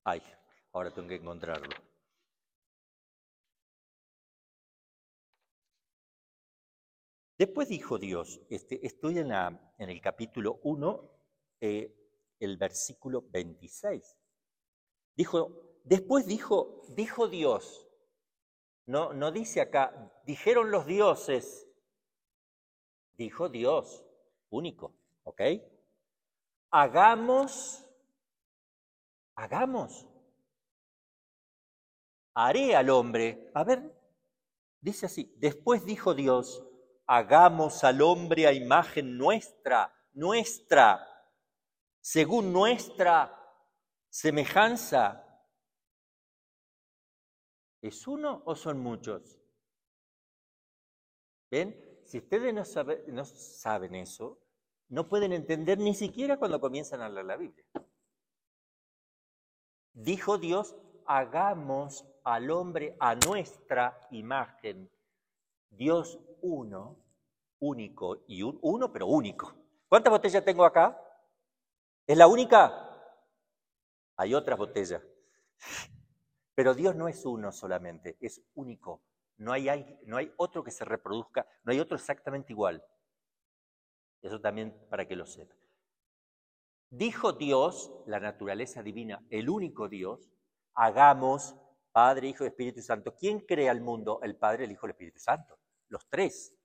[0.05, 0.23] Ay,
[0.73, 1.69] ahora tengo que encontrarlo.
[7.37, 11.15] Después dijo Dios, este, estoy en, en, el capítulo 1,
[11.61, 11.95] eh,
[12.40, 14.16] el versículo 26.
[15.14, 17.88] Dijo, después dijo, dijo Dios,
[18.87, 21.69] no, no dice acá, dijeron los dioses,
[23.14, 24.05] dijo Dios,
[24.51, 25.40] único, ¿ok?
[26.71, 27.85] Hagamos,
[29.35, 30.07] hagamos,
[32.35, 33.92] haré al hombre, a ver,
[34.81, 36.62] dice así, después dijo Dios,
[37.07, 41.15] hagamos al hombre a imagen nuestra, nuestra,
[42.07, 43.37] según nuestra
[44.09, 45.42] semejanza.
[47.83, 49.40] ¿Es uno o son muchos?
[51.51, 52.01] ¿Ven?
[52.05, 54.40] Si ustedes no, saben eso,
[54.88, 57.66] no pueden entender ni siquiera cuando comienzan a leer la Biblia.
[59.95, 64.88] Dijo Dios, hagamos al hombre a nuestra imagen.
[65.71, 67.05] Dios uno
[67.59, 69.57] único y un, uno, pero único.
[69.88, 71.03] ¿Cuántas botellas tengo acá?
[72.07, 72.83] ¿Es la única?
[74.16, 75.03] Hay otras botellas.
[76.55, 79.03] Pero Dios no es uno solamente, es único.
[79.38, 79.69] No hay,
[80.07, 82.83] no hay otro que se reproduzca, no hay otro exactamente igual.
[84.23, 85.55] Eso también para que lo sepa.
[86.88, 90.31] Dijo Dios, la naturaleza divina, el único Dios,
[90.75, 91.57] hagamos
[91.92, 93.14] Padre, Hijo y Espíritu Santo.
[93.14, 94.21] ¿Quién crea el mundo?
[94.23, 95.59] El Padre, el Hijo y el Espíritu Santo.
[95.88, 96.57] Los tres.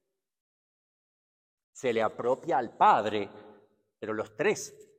[1.72, 3.30] Se le apropia al Padre,
[4.00, 4.91] pero los tres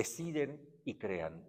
[0.00, 1.46] deciden y crean.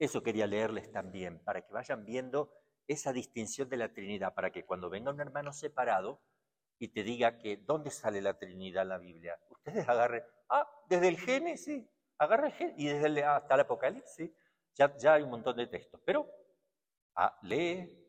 [0.00, 2.52] Eso quería leerles también, para que vayan viendo
[2.88, 6.20] esa distinción de la Trinidad, para que cuando venga un hermano separado
[6.80, 11.06] y te diga que dónde sale la Trinidad en la Biblia, ustedes agarren, ah, desde
[11.06, 14.32] el Génesis, agarra el Génesis, y desde el, hasta el Apocalipsis,
[14.74, 16.28] ya, ya hay un montón de textos, pero
[17.14, 18.04] ah, lee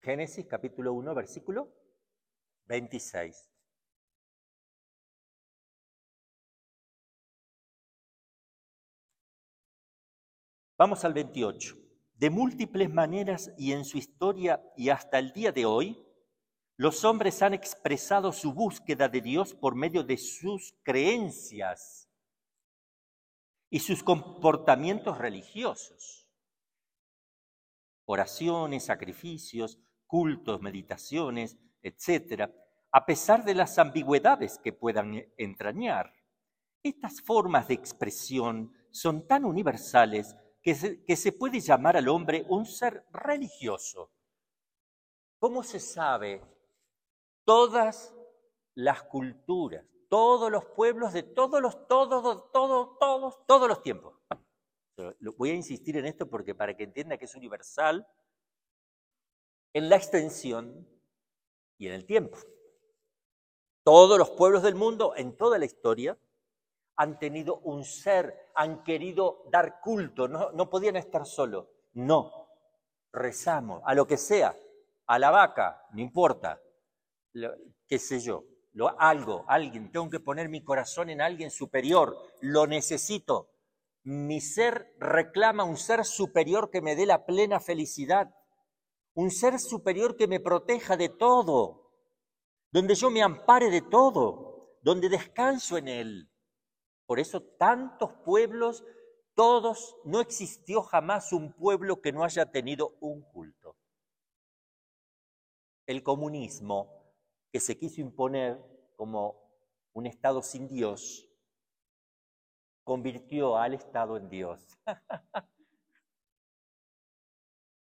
[0.00, 1.72] Génesis capítulo 1, versículo
[2.66, 3.55] 26.
[10.78, 11.74] Vamos al 28.
[12.16, 15.98] De múltiples maneras y en su historia y hasta el día de hoy,
[16.76, 22.10] los hombres han expresado su búsqueda de Dios por medio de sus creencias
[23.70, 26.28] y sus comportamientos religiosos.
[28.04, 32.52] Oraciones, sacrificios, cultos, meditaciones, etcétera,
[32.92, 36.12] a pesar de las ambigüedades que puedan entrañar.
[36.82, 43.06] Estas formas de expresión son tan universales que se, puede llamar al hombre un ser
[43.12, 44.10] religioso.
[45.38, 46.42] ¿Cómo se sabe?
[47.44, 48.12] Todas
[48.74, 54.16] las culturas, todos los pueblos de todos los, todos, todos, todos, todos los tiempos.
[55.36, 58.04] Voy a insistir en esto porque para que entienda que es universal
[59.72, 60.84] en la extensión
[61.78, 62.38] y en el tiempo.
[63.84, 66.18] Todos los pueblos del mundo, en toda la historia,
[66.96, 71.66] han tenido un ser, han querido dar culto, no, podían estar solos.
[71.92, 72.48] No,
[73.12, 74.54] rezamos, a lo que sea,
[75.06, 76.60] a la vaca, no importa,
[77.86, 82.66] qué sé yo, lo, algo, alguien, tengo que poner mi corazón en alguien superior, lo
[82.66, 83.50] necesito.
[84.02, 88.34] Mi ser reclama un ser superior que me dé la plena felicidad,
[89.14, 91.90] un ser superior que me proteja de todo,
[92.70, 96.30] donde yo me ampare de todo, donde descanso en él.
[97.06, 98.84] Por eso tantos pueblos,
[99.34, 103.76] todos, no existió jamás un pueblo que no haya tenido un culto.
[105.86, 107.14] El comunismo,
[107.52, 108.60] que se quiso imponer
[108.96, 109.40] como
[109.92, 111.30] un Estado sin Dios,
[112.82, 114.66] convirtió al Estado en Dios.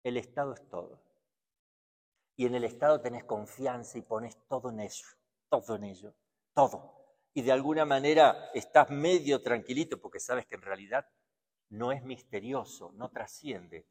[0.04, 1.02] el Estado es todo.
[2.36, 5.08] Y en el Estado tenés confianza y pones todo en ello,
[5.50, 6.14] todo en ello,
[6.54, 6.97] todo
[7.38, 11.08] y de alguna manera estás medio tranquilito porque sabes que en realidad
[11.70, 13.88] no es misterioso, no trasciende,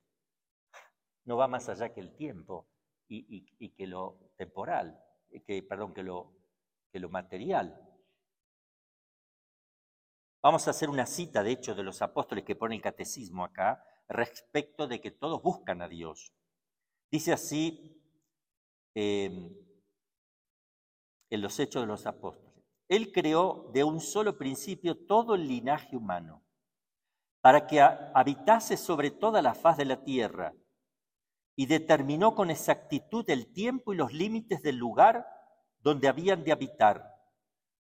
[1.26, 2.66] no va más allá que el tiempo
[3.06, 5.00] y, que lo temporal,
[5.46, 6.35] que, perdón, que lo,
[6.90, 7.80] que lo material.
[10.42, 13.80] Vamos a hacer una cita, de hecho, de los apóstoles que pone el catecismo acá,
[14.09, 16.32] respecto de que todos buscan a Dios.
[17.12, 18.02] Dice así
[18.96, 19.52] eh,
[21.30, 22.45] en los Hechos de los Apóstoles.
[22.88, 26.44] Él creó de un solo principio todo el linaje humano,
[27.40, 30.55] para que habitase sobre toda la faz de la tierra,
[31.57, 35.27] y determinó con exactitud el tiempo y los límites del lugar
[35.81, 37.14] donde habían de habitar,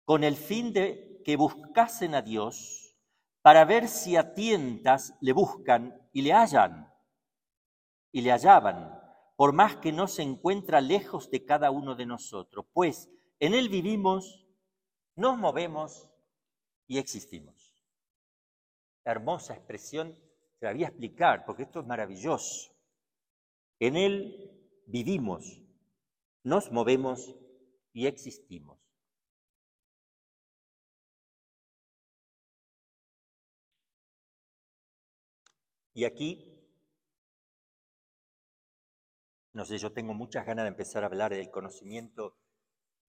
[0.05, 2.97] con el fin de que buscasen a Dios,
[3.43, 6.93] para ver si a tientas le buscan y le hallan,
[8.13, 9.01] y le hallaban,
[9.37, 13.69] por más que no se encuentra lejos de cada uno de nosotros, pues en él
[13.69, 14.44] vivimos
[15.17, 16.11] nos movemos
[16.87, 17.73] y existimos.
[19.05, 20.15] Hermosa expresión,
[20.59, 22.73] se la voy a explicar porque esto es maravilloso.
[23.79, 25.63] En Él vivimos,
[26.43, 27.35] nos movemos
[27.93, 28.79] y existimos.
[35.97, 36.61] Y aquí,
[39.53, 42.37] no sé, yo tengo muchas ganas de empezar a hablar del conocimiento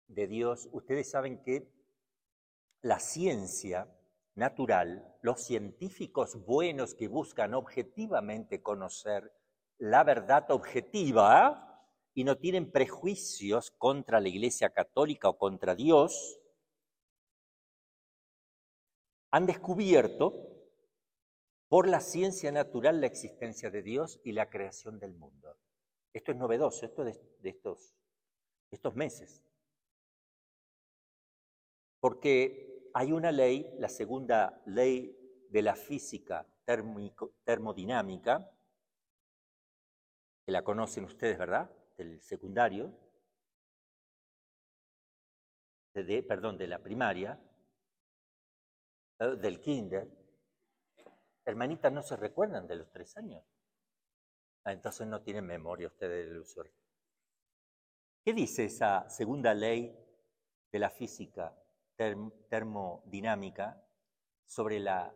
[0.07, 0.69] de Dios.
[0.71, 1.76] Ustedes saben que
[2.87, 3.93] la ciencia
[4.35, 9.33] natural, los científicos buenos que buscan objetivamente conocer
[9.77, 16.39] la verdad objetiva y no tienen prejuicios contra la Iglesia Católica o contra Dios,
[19.31, 20.33] han descubierto
[21.67, 25.57] por la ciencia natural la existencia de Dios y la creación del mundo.
[26.13, 27.97] Esto es novedoso, esto de, estos
[28.71, 29.43] estos meses.
[31.99, 35.15] Porque hay una ley, la segunda ley
[35.51, 36.47] de la física
[37.45, 38.51] termodinámica,
[40.43, 41.69] que la conocen ustedes, ¿verdad?
[41.95, 42.91] Del secundario,
[46.27, 47.39] perdón, de la primaria,
[49.19, 50.09] eh, del kinder.
[51.45, 53.43] Hermanitas, ¿no se recuerdan de los tres años?
[54.63, 56.73] Ah, entonces no tienen memoria ustedes del usuario.
[58.25, 59.95] ¿Qué dice esa segunda ley
[60.71, 61.55] de la física
[61.97, 63.83] termodinámica
[64.45, 65.13] sobre la,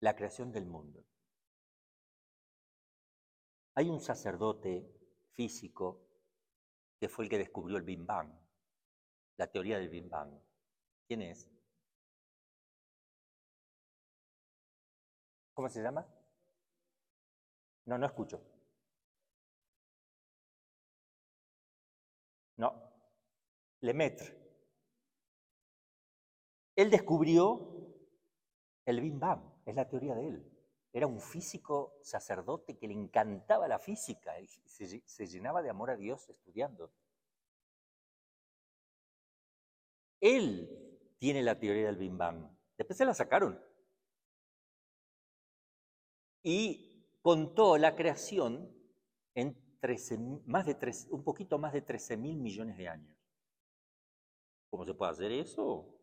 [0.00, 1.04] la creación del mundo?
[3.74, 4.88] Hay un sacerdote
[5.34, 6.00] físico
[6.98, 8.30] que fue el que descubrió el Big Bang,
[9.36, 10.32] la teoría del Big Bang.
[11.06, 11.48] ¿Quién es?
[15.54, 16.06] ¿Cómo se llama?
[17.86, 18.40] No, no escucho.
[22.56, 22.90] No,
[23.80, 24.39] Lemaitre.
[26.80, 27.60] Él descubrió
[28.86, 30.50] el Big Bang, es la teoría de él.
[30.94, 35.96] Era un físico sacerdote que le encantaba la física y se, llenaba de amor a
[35.98, 36.90] Dios estudiando.
[40.20, 42.48] Él tiene la teoría del Big Bang.
[42.78, 43.62] Después se la sacaron.
[46.42, 48.74] Y contó la creación
[49.34, 49.54] en
[50.46, 50.76] más de
[51.10, 53.18] un poquito más de 13 mil millones de años.
[54.70, 55.99] ¿Cómo se puede hacer eso?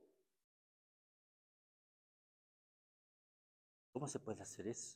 [3.98, 4.96] ¿Cómo se puede hacer eso?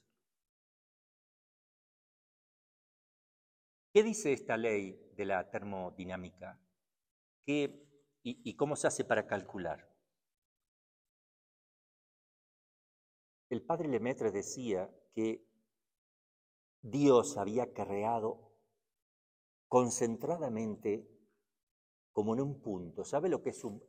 [3.92, 6.62] ¿Qué dice esta ley de la termodinámica?
[7.44, 7.84] ¿Qué,
[8.22, 9.92] y, ¿Y cómo se hace para calcular?
[13.50, 15.50] El padre Lemaitre decía que
[16.84, 18.56] Dios había creado
[19.68, 21.10] concentradamente
[22.12, 23.04] como en un punto.
[23.04, 23.84] ¿Sabe lo que es un...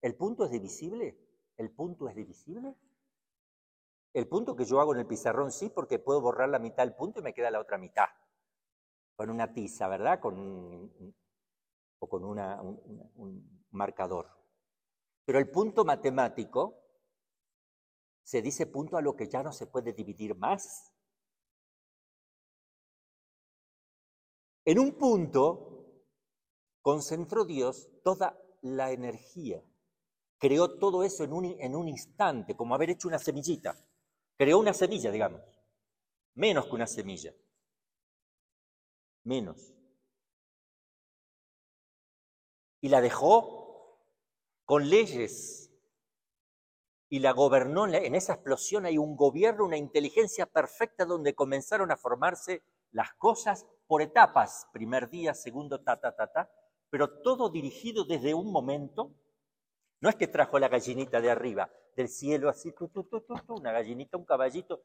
[0.00, 1.18] ¿El punto es divisible?
[1.58, 2.74] ¿El punto es divisible?
[4.14, 6.94] El punto que yo hago en el pizarrón sí, porque puedo borrar la mitad del
[6.94, 8.06] punto y me queda la otra mitad.
[9.16, 10.20] Con una tiza, ¿verdad?
[10.20, 11.14] Con
[11.98, 14.30] o con un marcador.
[15.24, 16.80] Pero el punto matemático
[18.22, 20.92] se dice punto a lo que ya no se puede dividir más.
[24.64, 26.04] En un punto
[26.80, 29.62] concentró Dios toda la energía.
[30.38, 33.74] Creó todo eso en un, en un instante, como haber hecho una semillita.
[34.36, 35.40] Creó una semilla, digamos.
[36.34, 37.32] Menos que una semilla.
[39.22, 39.72] Menos.
[42.80, 44.00] Y la dejó
[44.64, 45.70] con leyes.
[47.08, 47.86] Y la gobernó.
[47.86, 53.66] En esa explosión hay un gobierno, una inteligencia perfecta donde comenzaron a formarse las cosas
[53.86, 56.50] por etapas, primer día, segundo, ta, ta, ta, ta,
[56.90, 59.14] pero todo dirigido desde un momento.
[60.04, 62.74] No es que trajo la gallinita de arriba, del cielo así,
[63.48, 64.84] una gallinita, un caballito.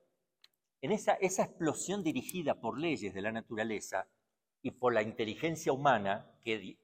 [0.79, 4.08] En esa, esa explosión dirigida por leyes de la naturaleza
[4.62, 6.77] y por la inteligencia humana, que,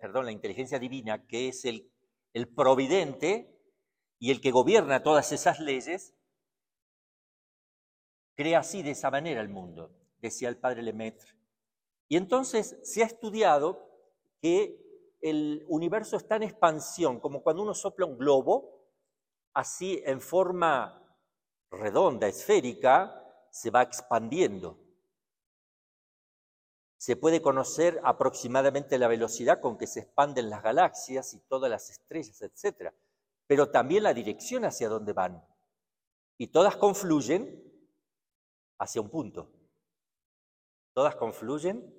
[0.00, 1.92] perdón, la inteligencia divina, que es el,
[2.32, 3.54] el providente
[4.18, 6.14] y el que gobierna todas esas leyes,
[8.34, 11.32] crea así de esa manera el mundo decía el padre Lemaitre.
[12.08, 13.90] Y entonces se ha estudiado
[14.40, 14.87] que
[15.20, 18.86] el universo está en expansión, como cuando uno sopla un globo,
[19.54, 21.02] así en forma
[21.70, 24.78] redonda, esférica, se va expandiendo.
[26.96, 31.90] Se puede conocer aproximadamente la velocidad con que se expanden las galaxias y todas las
[31.90, 32.92] estrellas, etc.
[33.46, 35.44] Pero también la dirección hacia donde van.
[36.36, 37.64] Y todas confluyen
[38.78, 39.52] hacia un punto
[40.98, 41.94] todas confluyen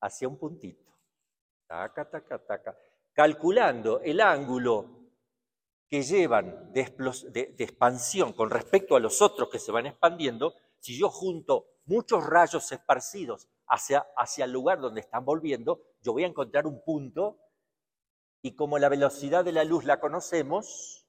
[0.00, 0.81] hacia un puntito.
[3.12, 5.02] Calculando el ángulo
[5.88, 11.10] que llevan de, expansión con respecto a los otros que se van expandiendo, si yo
[11.10, 16.66] junto muchos rayos esparcidos hacia, hacia el lugar donde están volviendo, yo voy a encontrar
[16.66, 17.38] un punto
[18.40, 21.06] y como la velocidad de la luz la conocemos,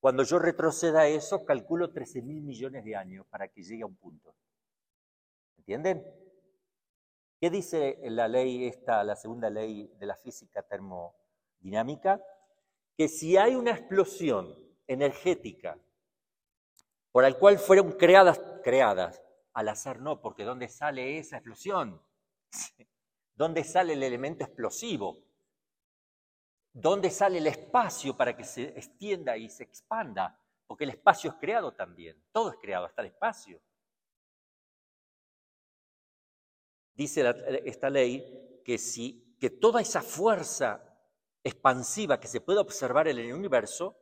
[0.00, 3.86] cuando yo retroceda a eso, calculo 13 mil millones de años para que llegue a
[3.86, 4.34] un punto.
[5.56, 6.04] ¿Entienden?
[7.38, 12.22] ¿Qué dice la ley esta, la segunda ley de la física termodinámica?
[12.96, 14.54] Que si hay una explosión
[14.86, 15.78] energética
[17.12, 19.22] por la cual fueron creadas, creadas,
[19.52, 22.02] al azar no, porque ¿dónde sale esa explosión?
[23.34, 25.18] ¿Dónde sale el elemento explosivo?
[26.72, 30.38] ¿Dónde sale el espacio para que se extienda y se expanda?
[30.66, 33.60] Porque el espacio es creado también, todo es creado, hasta el espacio.
[36.96, 40.82] Dice esta ley que si que toda esa fuerza
[41.44, 43.96] expansiva que se puede observar en el universo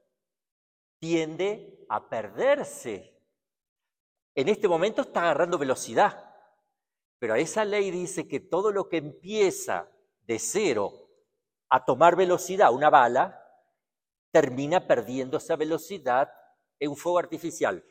[0.98, 3.20] tiende a perderse.
[4.34, 6.34] En este momento está agarrando velocidad,
[7.18, 9.90] pero esa ley dice que todo lo que empieza
[10.22, 11.10] de cero
[11.68, 13.40] a tomar velocidad, una bala,
[14.30, 16.32] termina perdiendo esa velocidad
[16.78, 17.84] en un fuego artificial.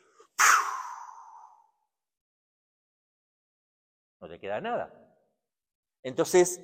[4.24, 4.90] No te queda nada.
[6.02, 6.58] Entonces,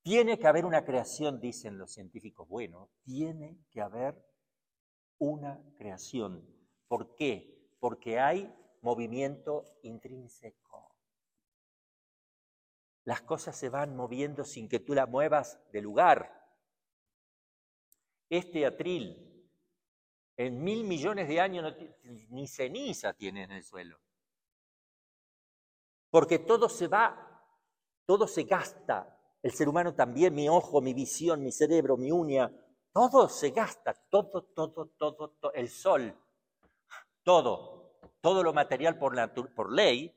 [0.00, 2.48] tiene que haber una creación, dicen los científicos.
[2.48, 4.14] Bueno, tiene que haber
[5.18, 6.42] una creación.
[6.88, 7.68] ¿Por qué?
[7.78, 8.50] Porque hay
[8.80, 10.96] movimiento intrínseco.
[13.04, 16.48] Las cosas se van moviendo sin que tú las muevas de lugar.
[18.30, 19.50] Este atril,
[20.38, 21.74] en mil millones de años,
[22.30, 24.00] ni ceniza tiene en el suelo.
[26.14, 27.42] Porque todo se va,
[28.06, 32.52] todo se gasta, el ser humano también, mi ojo, mi visión, mi cerebro, mi uña,
[32.92, 36.16] todo se gasta, todo, todo, todo, todo el sol,
[37.24, 39.16] todo, todo lo material por,
[39.56, 40.16] por ley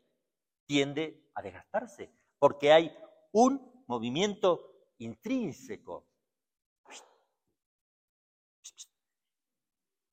[0.68, 2.96] tiende a desgastarse, porque hay
[3.32, 6.06] un movimiento intrínseco.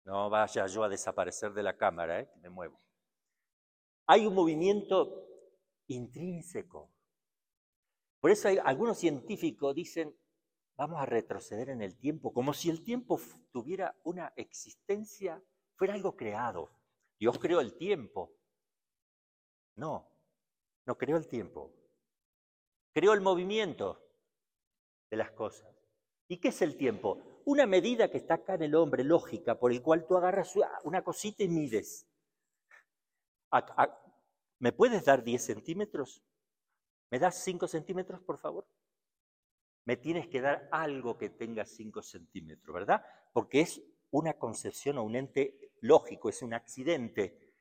[0.04, 2.32] No vaya yo a desaparecer de la cámara, ¿eh?
[2.40, 2.80] me muevo.
[4.06, 5.33] Hay un movimiento
[5.88, 6.90] intrínseco.
[8.20, 10.16] Por eso algunos científicos dicen,
[10.76, 13.20] vamos a retroceder en el tiempo, como si el tiempo
[13.52, 15.42] tuviera una existencia,
[15.76, 16.70] fuera algo creado.
[17.18, 18.34] Dios creó el tiempo.
[19.76, 20.10] No,
[20.86, 21.72] no creó el tiempo.
[22.92, 24.00] Creó el movimiento
[25.10, 25.74] de las cosas.
[26.28, 27.42] ¿Y qué es el tiempo?
[27.44, 30.54] Una medida que está acá en el hombre, lógica, por el cual tú agarras
[30.84, 32.06] una cosita y mides.
[34.58, 36.22] ¿Me puedes dar 10 centímetros?
[37.10, 38.66] ¿Me das 5 centímetros, por favor?
[39.84, 43.04] Me tienes que dar algo que tenga 5 centímetros, ¿verdad?
[43.32, 47.52] Porque es una concepción o un ente lógico, es un accidente.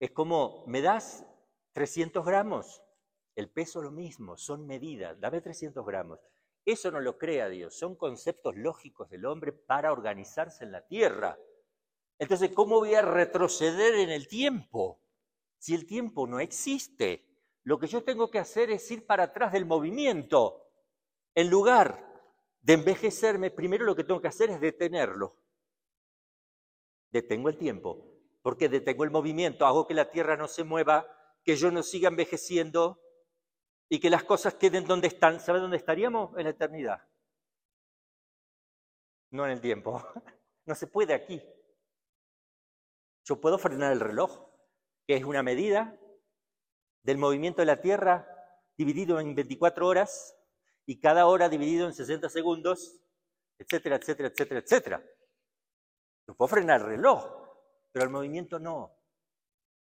[0.00, 1.24] Es como, ¿me das
[1.72, 2.82] 300 gramos?
[3.34, 6.18] El peso lo mismo, son medidas, dame 300 gramos.
[6.64, 11.38] Eso no lo crea Dios, son conceptos lógicos del hombre para organizarse en la tierra.
[12.18, 15.00] Entonces, ¿cómo voy a retroceder en el tiempo
[15.58, 17.28] si el tiempo no existe?
[17.64, 20.66] Lo que yo tengo que hacer es ir para atrás del movimiento.
[21.34, 22.12] En lugar
[22.60, 25.36] de envejecerme, primero lo que tengo que hacer es detenerlo.
[27.10, 28.04] Detengo el tiempo,
[28.42, 31.06] porque detengo el movimiento, hago que la Tierra no se mueva,
[31.44, 33.00] que yo no siga envejeciendo
[33.88, 35.40] y que las cosas queden donde están.
[35.40, 36.36] ¿Sabe dónde estaríamos?
[36.38, 37.02] En la eternidad.
[39.30, 40.02] No en el tiempo.
[40.64, 41.42] No se puede aquí.
[43.24, 44.48] Yo puedo frenar el reloj,
[45.06, 45.98] que es una medida
[47.02, 48.26] del movimiento de la Tierra
[48.76, 50.36] dividido en 24 horas
[50.86, 53.00] y cada hora dividido en 60 segundos,
[53.58, 55.04] etcétera, etcétera, etcétera, etcétera.
[56.26, 57.24] No puedo frenar el reloj,
[57.92, 58.96] pero el movimiento no.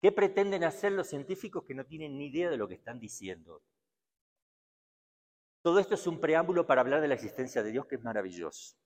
[0.00, 3.62] ¿Qué pretenden hacer los científicos que no tienen ni idea de lo que están diciendo?
[5.62, 8.76] Todo esto es un preámbulo para hablar de la existencia de Dios que es maravilloso.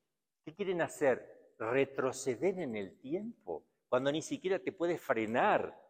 [0.44, 1.54] ¿Qué quieren hacer?
[1.58, 5.80] Retroceder en el tiempo, cuando ni siquiera te puedes frenar,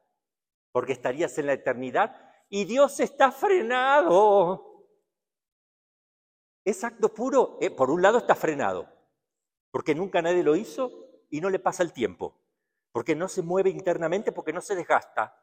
[0.73, 4.87] porque estarías en la eternidad y Dios está frenado.
[6.65, 7.59] Es acto puro.
[7.61, 8.89] Eh, por un lado está frenado,
[9.71, 10.91] porque nunca nadie lo hizo
[11.31, 12.41] y no le pasa el tiempo,
[12.93, 15.35] porque no se mueve internamente, porque no se desgasta.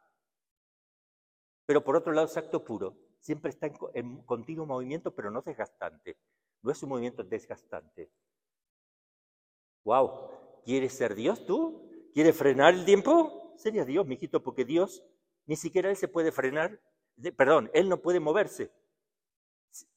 [1.65, 2.95] Pero por otro lado es acto puro.
[3.19, 6.17] Siempre está en, en continuo movimiento, pero no desgastante.
[6.61, 8.11] No es un movimiento desgastante.
[9.83, 10.61] ¡Wow!
[10.63, 11.84] ¿Quieres ser Dios tú?
[12.15, 13.53] ¿Quieres frenar el tiempo?
[13.57, 15.03] Sería Dios, mijito, porque Dios
[15.45, 16.81] ni siquiera Él se puede frenar
[17.35, 18.71] perdón, él no puede moverse.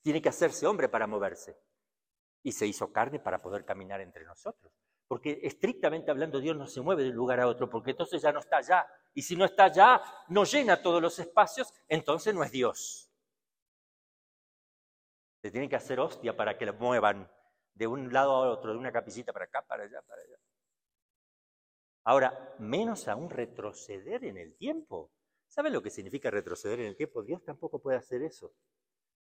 [0.03, 1.59] Tiene que hacerse hombre para moverse.
[2.43, 4.73] Y se hizo carne para poder caminar entre nosotros.
[5.07, 8.33] Porque estrictamente hablando, Dios no se mueve de un lugar a otro, porque entonces ya
[8.33, 8.87] no está allá.
[9.15, 13.11] Y si no está allá, no llena todos los espacios, entonces no es Dios.
[15.43, 17.31] Se tiene que hacer hostia para que lo muevan
[17.75, 20.37] de un lado a otro, de una capicita para acá, para allá, para allá.
[22.09, 25.13] Ahora, menos aún retroceder en el tiempo.
[25.47, 27.23] ¿Saben lo que significa retroceder en el tiempo?
[27.23, 28.55] Dios tampoco puede hacer eso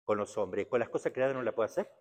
[0.06, 0.66] con los hombres.
[0.68, 1.92] Con las cosas creadas no la puede hacer.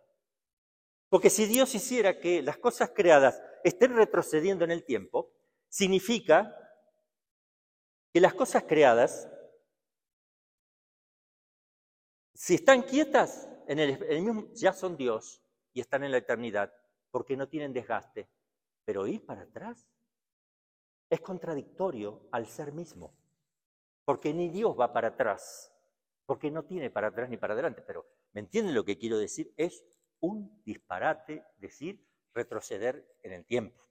[1.09, 5.33] Porque si Dios hiciera que las cosas creadas estén retrocediendo en el tiempo,
[5.69, 6.55] significa
[8.13, 9.29] que las cosas creadas,
[12.35, 16.73] si están quietas, en el, mismo, ya son Dios y están en la eternidad,
[17.11, 18.31] porque no tienen desgaste.
[18.85, 19.89] Pero ir para atrás
[21.11, 23.15] es contradictorio al ser mismo.
[24.05, 25.73] Porque ni Dios va para atrás,
[26.27, 29.53] porque no tiene para atrás ni para adelante, pero ¿Me entienden lo que quiero decir?
[29.57, 29.85] Es
[30.21, 33.85] un disparate decir retroceder en el tiempo.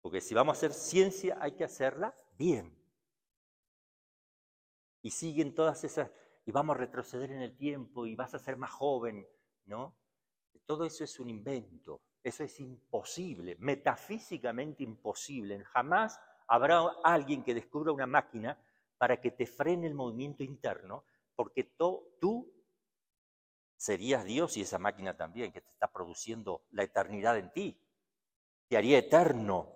[0.00, 2.76] Porque si vamos a hacer ciencia hay que hacerla bien.
[5.02, 6.10] Y siguen todas esas,
[6.44, 9.26] y vamos a retroceder en el tiempo y vas a ser más joven,
[9.66, 9.96] ¿no?
[10.64, 15.62] Todo eso es un invento, eso es imposible, metafísicamente imposible.
[15.66, 18.60] Jamás habrá alguien que descubra una máquina
[18.98, 21.04] para que te frene el movimiento interno,
[21.36, 22.52] porque tú
[23.76, 27.80] serías Dios y esa máquina también, que te está produciendo la eternidad en ti.
[28.66, 29.72] Te haría eterno.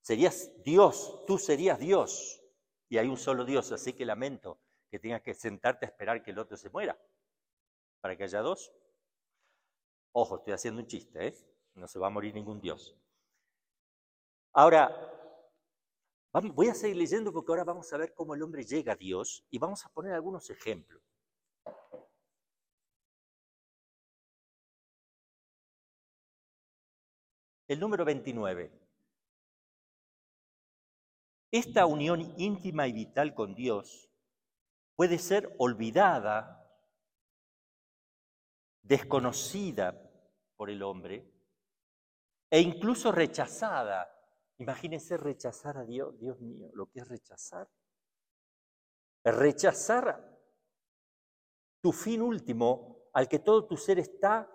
[0.00, 2.42] Serías Dios, tú serías Dios.
[2.88, 4.58] Y hay un solo Dios, así que lamento
[4.90, 6.98] que tengas que sentarte a esperar que el otro se muera,
[8.00, 8.74] para que haya dos.
[10.10, 11.51] Ojo, estoy haciendo un chiste, ¿eh?
[11.74, 12.96] No se va a morir ningún Dios.
[14.52, 14.90] Ahora,
[16.54, 19.44] voy a seguir leyendo porque ahora vamos a ver cómo el hombre llega a Dios
[19.50, 21.02] y vamos a poner algunos ejemplos.
[27.66, 28.70] El número 29.
[31.50, 34.10] Esta unión íntima y vital con Dios
[34.94, 36.66] puede ser olvidada,
[38.82, 40.10] desconocida
[40.56, 41.31] por el hombre
[42.52, 44.14] e incluso rechazada.
[44.58, 47.66] Imagínense rechazar a Dios, Dios mío, lo que es rechazar.
[49.24, 50.38] Rechazar
[51.80, 54.50] tu fin último al que todo tu ser está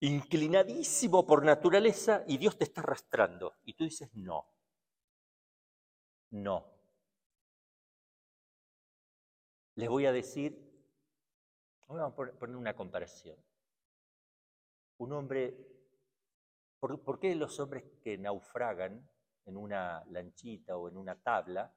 [0.00, 3.56] inclinadísimo por naturaleza y Dios te está arrastrando.
[3.64, 4.46] Y tú dices, no,
[6.32, 6.70] no.
[9.76, 10.60] Les voy a decir,
[11.88, 13.42] vamos a poner una comparación.
[14.98, 15.73] Un hombre,
[16.78, 19.08] ¿por, qué los hombres que naufragan
[19.46, 21.74] en una lanchita o en una tabla,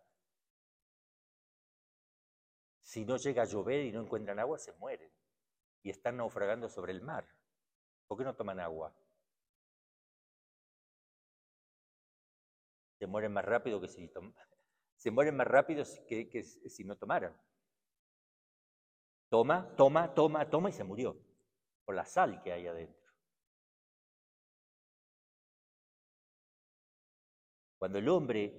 [2.81, 5.11] si no llega a llover y no encuentran agua, se mueren
[5.83, 7.27] y están naufragando sobre el mar?
[8.07, 8.95] ¿Por qué no toman agua?
[12.99, 14.09] Se mueren más rápido que si
[14.95, 17.35] se mueren más rápido que, que si no tomaran.
[19.29, 21.17] Toma, toma, toma, toma y se murió
[21.83, 22.96] por la sal que hay adentro.
[27.88, 28.53] Cuando el hombre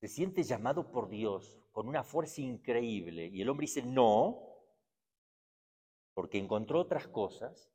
[0.00, 4.42] se siente llamado por Dios con una fuerza increíble y el hombre dice no,
[6.12, 7.72] porque encontró otras cosas,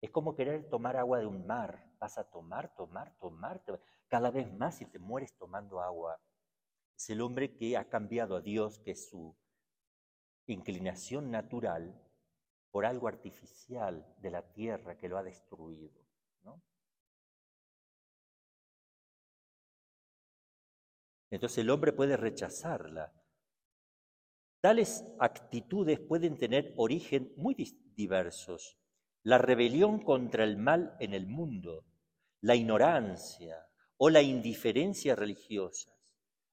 [0.00, 1.92] es como querer tomar agua de un mar.
[1.98, 3.62] Vas a tomar, tomar, tomar,
[4.06, 6.18] cada vez más y te mueres tomando agua.
[6.96, 9.36] Es el hombre que ha cambiado a Dios, que es su
[10.46, 12.02] inclinación natural,
[12.70, 16.07] por algo artificial de la tierra que lo ha destruido.
[21.30, 23.12] Entonces el hombre puede rechazarla.
[24.60, 27.54] Tales actitudes pueden tener origen muy
[27.94, 28.78] diversos
[29.28, 31.84] la rebelión contra el mal en el mundo,
[32.40, 33.66] la ignorancia
[33.98, 35.94] o la indiferencia religiosas,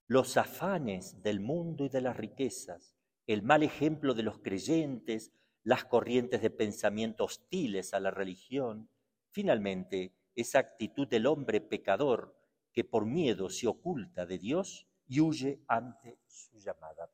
[0.08, 2.94] los afanes del mundo y de las riquezas,
[3.26, 8.90] el mal ejemplo de los creyentes, las corrientes de pensamiento hostiles a la religión,
[9.30, 12.36] finalmente esa actitud del hombre pecador
[12.76, 17.10] que por miedo se oculta de Dios y huye ante su llamada.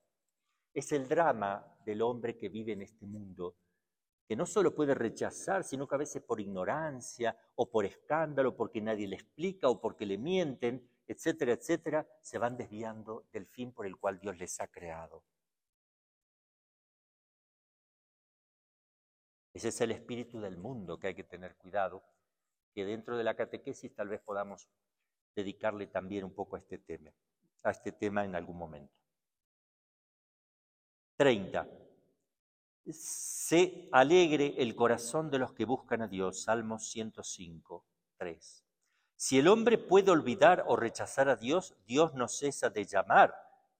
[0.74, 3.54] Es el drama del hombre que vive en este mundo
[4.26, 8.80] que no solo puede rechazar, sino que a veces por ignorancia o por escándalo, porque
[8.80, 13.86] nadie le explica o porque le mienten, etcétera, etcétera, se van desviando del fin por
[13.86, 15.22] el cual Dios les ha creado.
[19.54, 22.02] Ese es el espíritu del mundo que hay que tener cuidado,
[22.74, 24.68] que dentro de la catequesis tal vez podamos
[25.34, 27.10] dedicarle también un poco a este tema,
[27.62, 28.94] a este tema en algún momento.
[31.16, 31.68] 30
[32.90, 36.42] se alegre el corazón de los que buscan a Dios.
[36.42, 37.84] Salmos 105,
[38.18, 38.64] 3.
[39.14, 43.34] Si el hombre puede olvidar o rechazar a Dios, Dios no cesa de llamar.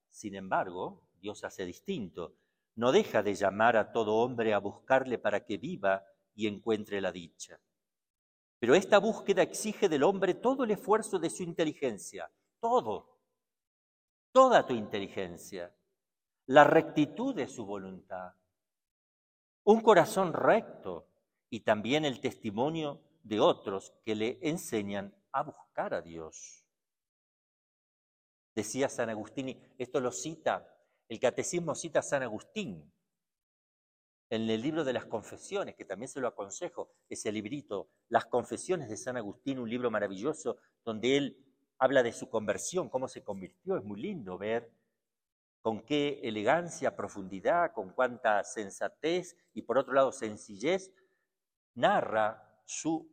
[0.09, 2.37] Sin embargo, Dios hace distinto.
[2.77, 7.11] No deja de llamar a todo hombre a buscarle para que viva y encuentre la
[7.11, 7.59] dicha.
[8.63, 13.19] Pero esta búsqueda exige del hombre todo el esfuerzo de su inteligencia, todo,
[14.31, 15.75] toda tu inteligencia,
[16.47, 18.35] la rectitud de su voluntad,
[19.65, 21.09] un corazón recto
[21.51, 26.65] y también el testimonio de otros que le enseñan a buscar a Dios.
[28.55, 30.73] Decía San Agustín, esto lo cita,
[31.09, 32.93] el catecismo cita San Agustín
[34.33, 38.89] en el libro de las confesiones, que también se lo aconsejo, ese librito, Las confesiones
[38.89, 41.45] de San Agustín, un libro maravilloso donde él
[41.77, 43.77] habla de su conversión, cómo se convirtió.
[43.77, 44.73] Es muy lindo ver
[45.61, 50.95] con qué elegancia, profundidad, con cuánta sensatez y por otro lado sencillez,
[51.75, 53.07] narra su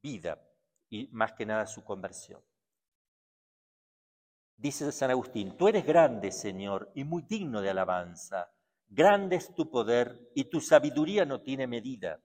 [0.00, 0.40] vida
[0.88, 2.40] y más que nada su conversión.
[4.56, 8.52] Dice San Agustín, tú eres grande, Señor, y muy digno de alabanza.
[8.94, 12.22] Grande es tu poder y tu sabiduría no tiene medida.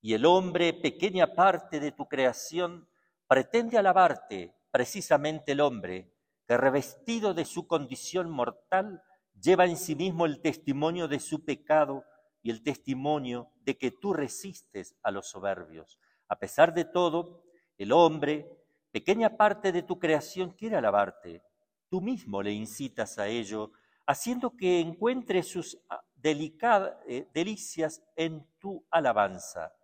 [0.00, 2.88] Y el hombre, pequeña parte de tu creación,
[3.26, 6.14] pretende alabarte, precisamente el hombre,
[6.46, 9.02] que revestido de su condición mortal,
[9.42, 12.04] lleva en sí mismo el testimonio de su pecado
[12.44, 15.98] y el testimonio de que tú resistes a los soberbios.
[16.28, 17.42] A pesar de todo,
[17.76, 18.48] el hombre,
[18.92, 21.42] pequeña parte de tu creación, quiere alabarte.
[21.88, 23.72] Tú mismo le incitas a ello,
[24.06, 29.74] haciendo que encuentre sus ah, eh, delicias en tu alabanza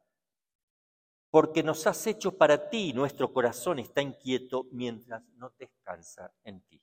[1.31, 6.83] porque nos has hecho para ti nuestro corazón está inquieto mientras no descansa en ti.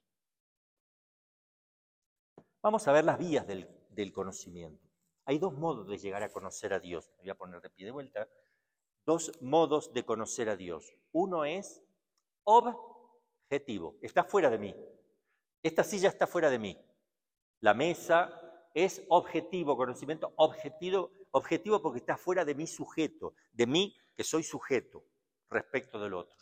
[2.62, 4.88] Vamos a ver las vías del, conocimiento.
[5.26, 7.10] Hay dos modos de llegar a conocer a Dios.
[7.18, 8.28] Me voy a poner de pie de vuelta.
[9.06, 10.94] Dos modos de conocer a Dios.
[11.12, 11.84] Uno es
[12.44, 14.76] objetivo, está fuera de mí.
[15.64, 16.78] Esta silla está fuera de mí.
[17.62, 18.41] La mesa
[18.74, 24.43] es objetivo, conocimiento objetivo, objetivo porque está fuera de mi sujeto, de mí que soy
[24.43, 25.03] sujeto
[25.49, 26.38] respecto del otro.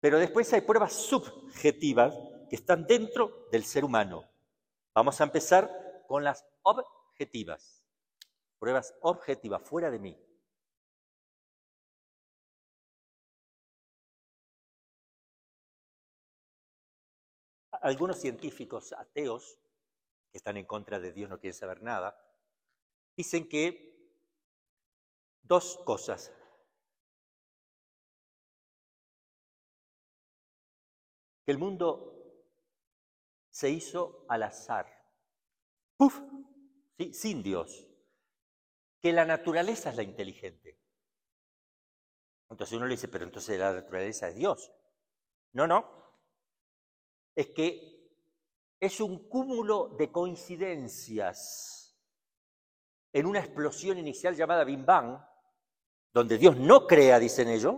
[0.00, 2.14] Pero después hay pruebas subjetivas
[2.48, 4.28] que están dentro del ser humano.
[4.94, 5.70] Vamos a empezar
[6.08, 7.84] con las objetivas.
[8.58, 10.18] Pruebas objetivas, fuera de mí.
[17.82, 19.58] Algunos científicos ateos,
[20.30, 22.16] que están en contra de Dios, no quieren saber nada,
[23.16, 23.90] dicen que
[25.42, 26.32] dos cosas
[31.50, 32.16] el mundo
[33.50, 34.86] se hizo al azar.
[35.96, 36.20] ¡Puf!
[37.12, 37.86] Sin Dios.
[39.00, 40.78] Que la naturaleza es la inteligente.
[42.48, 44.72] Entonces uno le dice, pero entonces la naturaleza es Dios.
[45.52, 46.14] No, no.
[47.34, 47.99] Es que
[48.80, 51.94] es un cúmulo de coincidencias
[53.12, 55.20] en una explosión inicial llamada Bim Bang,
[56.12, 57.76] donde Dios no crea, dicen ellos,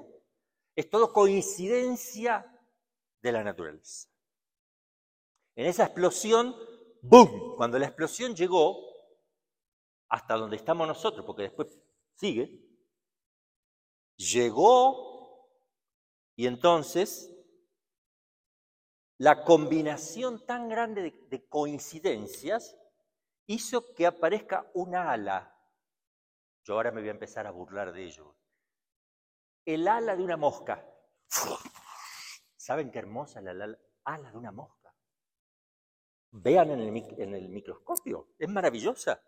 [0.77, 2.47] es todo coincidencia
[3.21, 4.09] de la naturaleza.
[5.57, 6.55] En esa explosión,
[7.03, 7.57] ¡boom!
[7.57, 8.79] Cuando la explosión llegó
[10.09, 11.79] hasta donde estamos nosotros, porque después
[12.15, 12.63] sigue,
[14.17, 15.49] llegó
[16.37, 17.32] y entonces
[19.23, 22.77] la combinación tan grande de, de coincidencias
[23.47, 25.57] hizo que aparezca una ala.
[26.65, 28.35] Yo ahora me voy a empezar a burlar de ello.
[29.65, 30.85] El ala de una mosca.
[32.57, 34.93] ¿Saben qué hermosa la, ala de una mosca?
[36.33, 39.23] Vean en el microscopio, es maravillosa.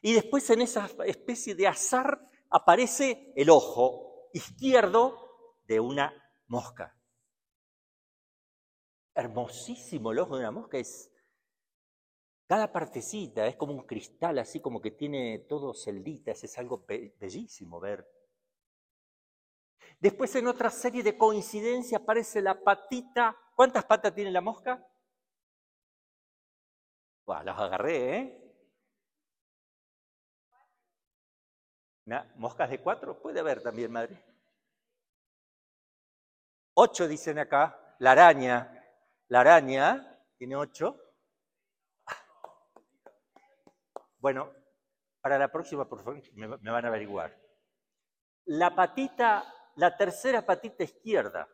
[0.00, 6.14] Y después en esa especie de azar aparece el ojo izquierdo de una
[6.46, 6.96] mosca.
[9.14, 11.10] Hermosísimo el ojo de una mosca, es
[12.46, 17.80] cada partecita es como un cristal, así como que tiene todo celditas, es algo bellísimo
[17.80, 18.06] ver.
[19.98, 23.34] Después en otra serie de coincidencias aparece la patita.
[23.56, 24.86] ¿Cuántas patas tiene la mosca?
[27.26, 28.40] las agarré, ¿eh?
[32.36, 33.20] ¿Moscas de cuatro?
[33.20, 34.22] Puede haber también, madre.
[36.74, 37.96] Ocho dicen acá.
[38.00, 38.73] La araña.
[39.28, 40.96] La araña tiene ocho.
[44.18, 44.52] Bueno,
[45.20, 47.38] para la próxima, por favor, me, van a averiguar.
[48.46, 51.48] La patita la tercera patita izquierda.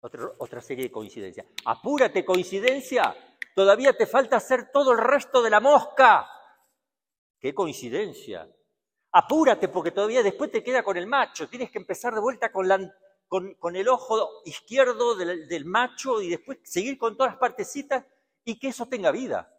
[0.00, 1.46] Otra, serie de coincidencias.
[1.64, 3.14] Apúrate, coincidencia.
[3.54, 6.28] Todavía te falta hacer todo el resto de la mosca.
[7.40, 8.48] ¡Qué coincidencia!
[9.12, 11.48] Apúrate porque todavía después te queda con el macho.
[11.48, 12.68] Tienes que empezar de vuelta con,
[13.28, 18.04] con, el ojo izquierdo del, del, macho y después seguir con todas las partecitas
[18.44, 19.54] y que eso tenga vida.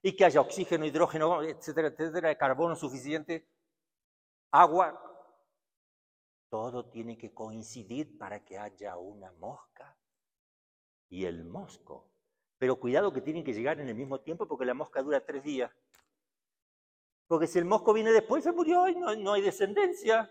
[0.00, 3.48] Y que haya oxígeno, hidrógeno, etcétera, etcétera, carbono suficiente
[4.50, 4.98] agua,
[6.48, 9.96] todo tiene que coincidir para que haya una mosca
[11.10, 12.08] y el mosco.
[12.58, 15.42] Pero cuidado que tienen que llegar en el mismo tiempo porque la mosca dura tres
[15.42, 15.70] días.
[17.26, 20.30] Porque si el mosco viene después, se murió y no, no hay descendencia.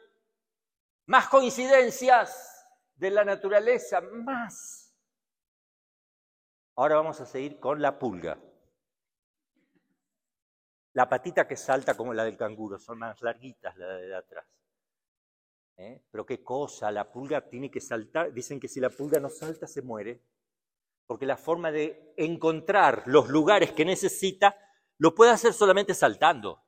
[1.08, 4.94] Más coincidencias de la naturaleza, más.
[6.76, 8.38] Ahora vamos a seguir con la pulga.
[10.94, 14.46] La patita que salta como la del canguro, son más larguitas las de atrás.
[15.78, 16.04] ¿Eh?
[16.12, 18.34] Pero qué cosa, la pulga tiene que saltar.
[18.34, 20.22] Dicen que si la pulga no salta, se muere.
[21.06, 24.58] porque la forma de encontrar los lugares que necesita
[24.98, 26.67] lo puede hacer solamente saltando.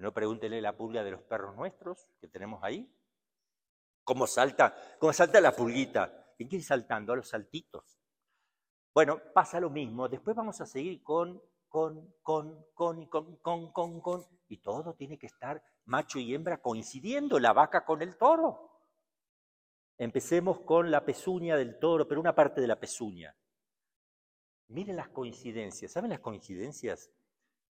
[0.00, 2.90] No pregúntele la pulga de los perros nuestros que tenemos ahí.
[4.02, 4.74] ¿Cómo salta?
[4.98, 6.32] ¿Cómo salta la pulguita?
[6.38, 7.12] ¿Y quién saltando?
[7.12, 8.00] A los saltitos.
[8.94, 10.08] Bueno, pasa lo mismo.
[10.08, 14.24] Después vamos a seguir con, con, con, con, con, con, con, con.
[14.48, 18.70] Y todo tiene que estar macho y hembra coincidiendo, la vaca con el toro.
[19.98, 23.36] Empecemos con la pezuña del toro, pero una parte de la pezuña.
[24.68, 25.92] Miren las coincidencias.
[25.92, 27.10] ¿Saben las coincidencias?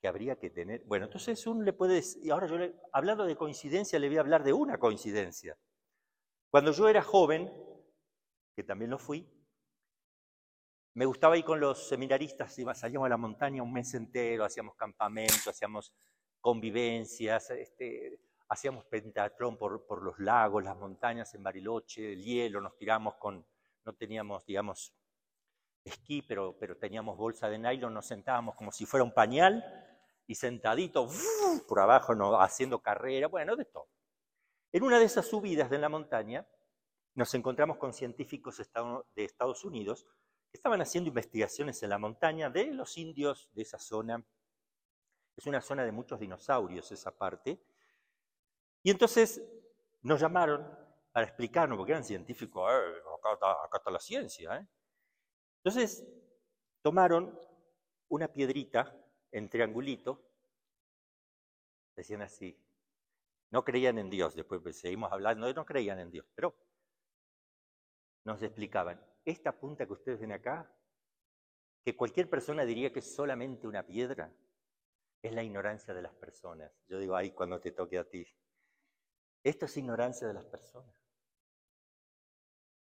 [0.01, 0.83] Que habría que tener.
[0.87, 4.21] Bueno, entonces uno le puede y ahora yo le, hablando de coincidencia, le voy a
[4.21, 5.59] hablar de una coincidencia.
[6.51, 7.53] Cuando yo era joven,
[8.57, 9.29] que también lo fui,
[10.95, 15.51] me gustaba ir con los seminaristas, salíamos a la montaña un mes entero, hacíamos campamento,
[15.51, 15.93] hacíamos
[16.41, 22.77] convivencias, este, hacíamos pentatrón por, por los lagos, las montañas en Bariloche, el hielo, nos
[22.77, 23.47] tiramos con,
[23.85, 24.93] no teníamos, digamos,
[25.85, 29.65] esquí, pero, pero teníamos bolsa de nylon, nos sentábamos como si fuera un pañal
[30.31, 31.09] y sentadito
[31.67, 33.89] por abajo no, haciendo carrera, bueno, de todo.
[34.71, 36.47] En una de esas subidas de la montaña
[37.15, 40.07] nos encontramos con científicos de Estados Unidos
[40.49, 44.25] que estaban haciendo investigaciones en la montaña de los indios de esa zona.
[45.37, 47.61] Es una zona de muchos dinosaurios esa parte.
[48.85, 49.43] Y entonces
[50.03, 50.65] nos llamaron
[51.11, 54.59] para explicarnos, porque eran científicos, eh, acá, está, la ciencia.
[54.59, 54.69] ¿eh?
[55.57, 56.07] Entonces
[56.83, 57.37] tomaron
[58.09, 58.97] una piedrita
[59.33, 60.31] en triangulito,
[61.97, 62.59] decían así.
[63.51, 66.55] No creían en Dios, después pues, seguimos hablando, no creían en Dios, pero
[68.25, 70.73] nos explicaban, esta punta que ustedes ven acá,
[71.85, 74.33] que cualquier persona diría que es solamente una piedra,
[75.23, 76.73] es la ignorancia de las personas.
[76.89, 78.27] Yo digo, ay, cuando te toque a ti.
[79.43, 80.95] Esto es ignorancia de las personas.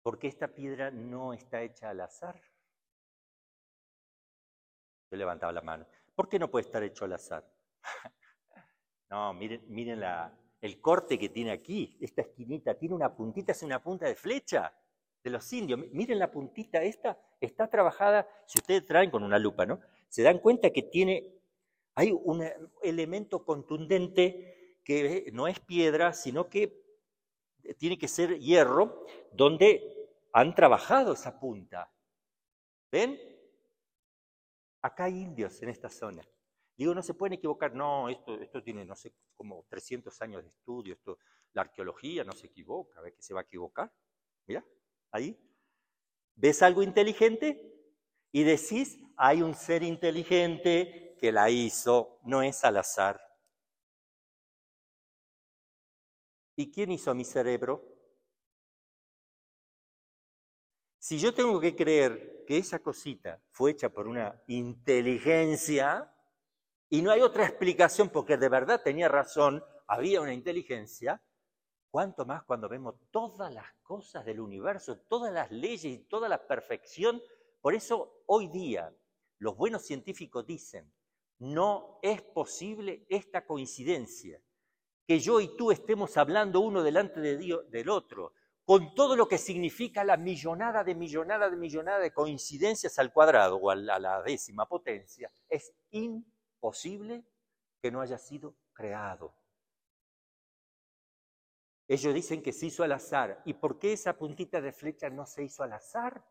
[0.03, 2.41] Porque esta piedra no está hecha al azar.
[5.11, 5.87] Yo levantaba la mano.
[6.19, 7.49] ¿Por qué no puede estar hecho al azar?
[9.09, 10.03] no, miren, miren
[10.61, 11.97] el corte que tiene aquí.
[12.01, 14.77] Esta esquinita tiene una puntita, es una punta de flecha
[15.23, 15.79] de los indios.
[15.93, 19.79] Miren la puntita, esta está trabajada, si ustedes traen con una lupa, ¿no?
[20.09, 21.37] Se dan cuenta que tiene,
[21.95, 22.45] hay un
[22.83, 26.83] elemento contundente que no es piedra, sino que
[27.77, 31.93] tiene que ser hierro, donde han trabajado esa punta.
[32.91, 33.38] ¿Ven?
[34.83, 36.27] Acá hay indios en esta zona.
[36.77, 37.75] Digo, no se pueden equivocar.
[37.75, 40.95] No, esto, esto tiene, no sé, como 300 años de estudio.
[40.95, 41.19] Esto,
[41.53, 43.01] la arqueología no se equivoca.
[43.01, 43.93] ¿Ves que se va a equivocar?
[44.47, 44.65] Mira,
[45.11, 45.37] ahí.
[46.37, 47.75] ¿Ves algo inteligente?
[48.31, 53.21] Y decís, hay un ser inteligente que la hizo, no es al azar.
[56.55, 57.83] ¿Y quién hizo mi cerebro?
[60.99, 66.11] Si yo tengo que creer que esa cosita fue hecha por una inteligencia
[66.89, 71.23] y no hay otra explicación porque de verdad tenía razón, había una inteligencia,
[71.91, 76.47] cuánto más cuando vemos todas las cosas del universo, todas las leyes y toda la
[76.47, 77.23] perfección.
[77.61, 78.97] Por eso hoy día
[79.41, 80.91] los buenos científicos dicen,
[81.41, 84.41] no es posible esta coincidencia,
[85.07, 88.33] que yo y tú estemos hablando uno delante de Dios, del otro,
[88.69, 93.57] con todo lo que significa la millonada de millonada de millonada de coincidencias al cuadrado
[93.57, 97.25] o a la, décima potencia, es imposible
[97.81, 99.35] que no haya sido creado.
[101.89, 103.41] Ellos dicen que se hizo al azar.
[103.47, 106.23] ¿Y por qué esa puntita de flecha no se hizo al azar?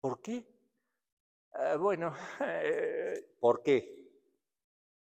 [0.00, 0.44] ¿Por qué?
[1.52, 2.12] Ah, bueno,
[3.38, 4.10] ¿por qué?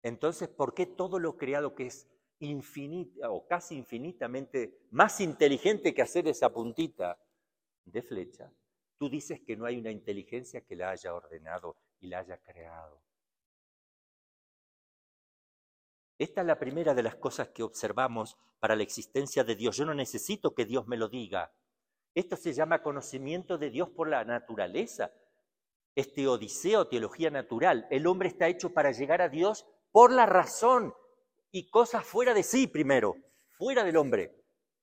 [0.03, 2.09] Entonces, ¿por qué todo lo creado que es
[2.47, 7.19] infinita o casi infinitamente más inteligente que hacer esa puntita
[7.85, 8.53] de flecha,
[8.99, 13.01] tú dices que no hay una inteligencia que la haya ordenado y la haya creado.
[16.19, 19.77] Esta es la primera de las cosas que observamos para la existencia de Dios.
[19.77, 21.53] Yo no necesito que Dios me lo diga.
[22.15, 25.13] Esto se llama conocimiento de Dios por la naturaleza.
[25.97, 27.89] Este odiseo, teología natural.
[27.91, 30.95] El hombre está hecho para llegar a Dios por la razón,
[31.53, 33.15] y cosas fuera de sí primero,
[33.51, 34.35] fuera del hombre.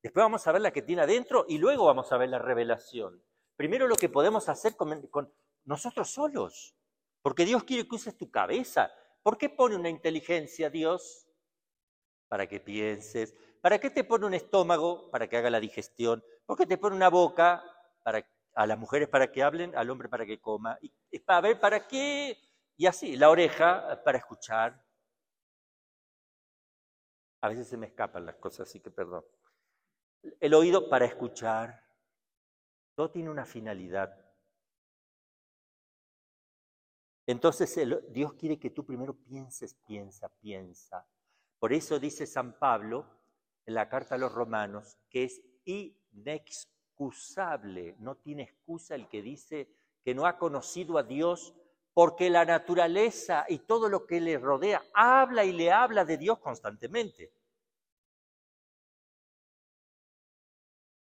[0.01, 3.21] Después vamos a ver la que tiene adentro y luego vamos a ver la revelación.
[3.57, 5.33] Primero lo que podemos hacer con,
[5.65, 6.75] nosotros solos,
[7.21, 8.91] porque Dios quiere que uses tu cabeza.
[9.21, 11.27] ¿Por qué pone una inteligencia Dios?
[12.29, 13.35] Para que pienses.
[13.61, 15.11] ¿Para qué te pone un estómago?
[15.11, 16.23] Para que haga la digestión.
[16.45, 17.61] ¿Por qué te pone una boca?
[18.03, 20.77] Para, a las mujeres para que hablen, al hombre para que coma.
[20.81, 22.37] Y, para ver para qué.
[22.77, 24.81] Y así, la oreja para escuchar,
[27.41, 29.23] a veces se me escapan las cosas, así que perdón.
[30.39, 31.83] El oído para escuchar.
[32.95, 34.13] Todo tiene una finalidad.
[37.25, 37.79] Entonces
[38.09, 41.07] Dios quiere que tú primero pienses, piensa, piensa.
[41.59, 43.05] Por eso dice San Pablo
[43.65, 49.71] en la carta a los romanos que es inexcusable, no tiene excusa el que dice
[50.03, 51.53] que no ha conocido a Dios
[51.99, 56.39] porque la naturaleza y todo lo que le rodea habla y le habla de Dios
[56.39, 57.33] constantemente.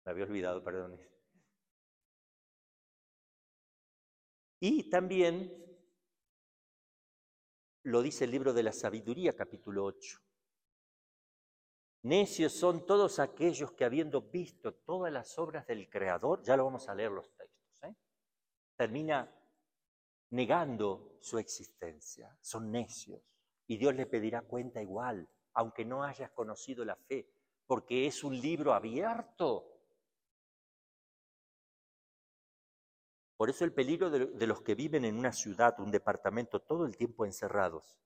[0.05, 1.01] Me había olvidado, perdón.
[4.59, 5.51] Y también
[7.81, 10.19] lo dice el libro de la sabiduría, capítulo 8.
[12.03, 16.87] Necios son todos aquellos que habiendo visto todas las obras del Creador, ya lo vamos
[16.87, 17.95] a leer los textos, ¿eh?
[18.75, 19.35] termina
[20.29, 22.37] negando su existencia.
[22.41, 23.21] Son necios.
[23.67, 27.27] Y Dios le pedirá cuenta igual, aunque no hayas conocido la fe,
[27.65, 29.75] porque es un libro abierto
[33.37, 36.95] Por eso el peligro de, los que viven en una ciudad, un departamento, todo el
[36.95, 37.99] tiempo encerrados.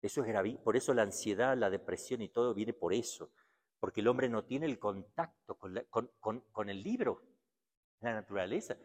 [0.00, 0.58] Eso es grave.
[0.64, 3.30] Por eso la ansiedad, la depresión y todo viene por eso.
[3.78, 7.22] Porque el hombre no tiene el contacto con, el libro,
[8.00, 8.76] la naturaleza.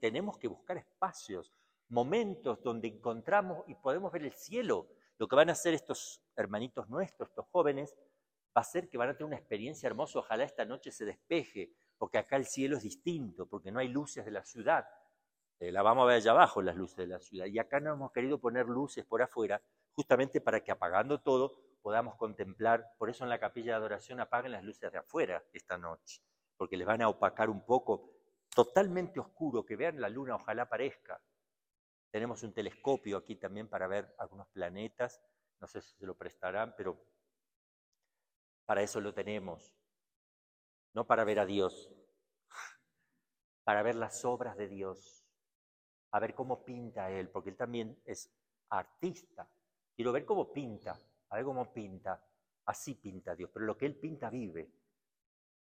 [0.00, 1.52] tenemos que buscar espacios,
[1.88, 4.88] momentos donde encontramos y podemos ver el cielo.
[5.18, 7.94] Lo que van a hacer estos hermanitos nuestros, estos jóvenes,
[8.56, 10.18] va a ser que van a tener una experiencia hermosa.
[10.20, 14.24] Ojalá esta noche se despeje porque acá el cielo es distinto, porque no hay luces
[14.24, 14.86] de la ciudad.
[15.60, 17.46] Eh, la vamos a ver allá abajo, las luces de la ciudad.
[17.46, 19.60] Y acá no hemos querido poner luces por afuera,
[19.92, 22.84] justamente para que apagando todo podamos contemplar.
[22.96, 26.22] Por eso en la capilla de adoración apaguen las luces de afuera esta noche,
[26.56, 28.17] porque les van a opacar un poco,
[28.58, 31.22] totalmente oscuro, que vean la luna, ojalá parezca.
[32.10, 35.22] Tenemos un telescopio aquí también para ver algunos planetas,
[35.60, 37.00] no sé si se lo prestarán, pero
[38.66, 39.72] para eso lo tenemos
[40.92, 41.88] no para ver a Dios,
[43.62, 45.24] para ver las obras de Dios,
[46.10, 48.28] a ver cómo pinta Él, porque Él también es
[48.70, 49.48] artista.
[49.94, 52.20] Quiero ver cómo pinta, a ver cómo pinta.
[52.64, 54.68] Así pinta Dios, pero lo que Él pinta vive.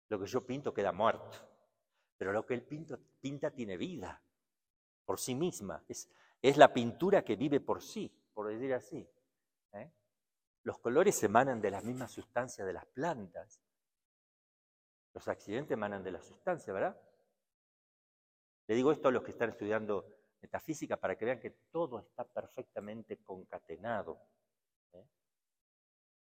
[0.10, 1.53] Lo que yo pinto queda muerto,
[2.18, 4.22] pero lo que Él pinta, pinta tiene vida
[5.06, 5.84] por sí misma.
[5.88, 9.08] Es, la pintura que vive por sí, por decir así.
[9.74, 9.92] ¿eh?
[10.64, 13.62] Los colores emanan de la misma sustancia de las plantas.
[15.14, 17.00] Los accidentes emanan de la sustancia, ¿verdad?
[18.68, 20.06] Le digo esto a los que están estudiando
[20.42, 24.22] metafísica para que vean que todo está perfectamente concatenado.
[24.94, 25.06] ¿eh?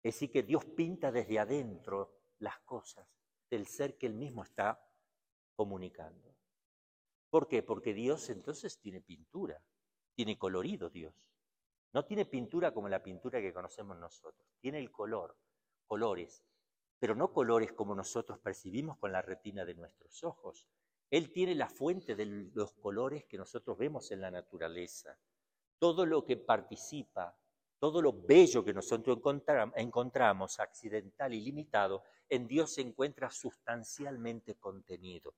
[0.03, 3.07] Es decir, que Dios pinta desde adentro las cosas
[3.49, 4.86] del ser que Él mismo está
[5.57, 6.35] comunicando.
[7.31, 7.63] ¿Por qué?
[7.63, 9.61] Porque Dios entonces tiene pintura,
[10.13, 11.13] tiene colorido Dios.
[11.93, 15.35] No tiene pintura como la pintura que conocemos nosotros, tiene el color,
[15.87, 16.43] colores,
[16.99, 20.67] pero no colores como nosotros percibimos con la retina de nuestros ojos.
[21.09, 25.17] Él tiene la fuente de los colores que nosotros vemos en la naturaleza.
[25.79, 27.35] Todo lo que participa,
[27.79, 29.19] todo lo bello que nosotros
[29.75, 35.33] encontramos, accidental y limitado, en Dios se encuentra sustancialmente contenido.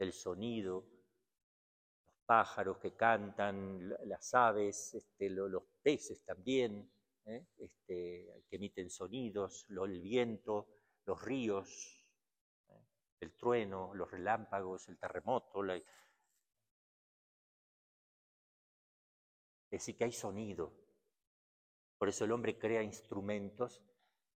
[0.00, 0.86] El sonido,
[2.06, 6.90] los pájaros que cantan, las aves, este, los peces también,
[7.26, 7.46] ¿eh?
[7.58, 10.68] este, que emiten sonidos, el viento,
[11.04, 12.06] los ríos,
[12.68, 12.82] ¿eh?
[13.20, 15.62] el trueno, los relámpagos, el terremoto.
[15.74, 15.84] Es
[19.70, 20.72] decir, que hay sonido.
[21.98, 23.82] Por eso el hombre crea instrumentos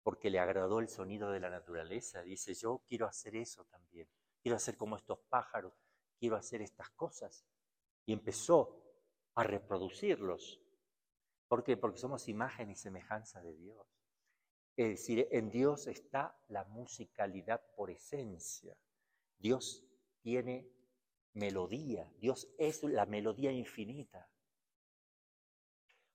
[0.03, 2.23] porque le agradó el sonido de la naturaleza.
[2.23, 4.07] Dice, yo quiero hacer eso también.
[4.45, 5.73] Quiero hacer como estos pájaros.
[6.21, 7.47] Quiero hacer estas cosas.
[8.05, 8.79] Y empezó
[9.35, 10.61] a reproducirlos.
[11.49, 11.79] ¿Por qué?
[11.79, 13.89] Porque somos imagen y semejanza de Dios.
[14.77, 18.77] Es decir, en Dios está la musicalidad por esencia.
[19.39, 19.83] Dios
[20.21, 20.69] tiene
[21.33, 24.29] melodía, Dios es la melodía infinita.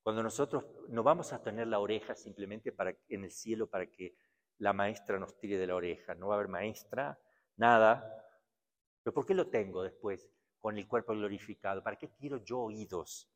[0.03, 4.15] Cuando nosotros no vamos a tener la oreja simplemente para, en el cielo para que
[4.59, 7.19] la maestra nos tire de la oreja, no va a haber maestra,
[7.55, 8.18] nada.
[9.09, 10.29] ¿Pero por qué lo tengo después
[10.59, 11.81] con el cuerpo glorificado?
[11.81, 13.27] ¿Para qué quiero yo oídos?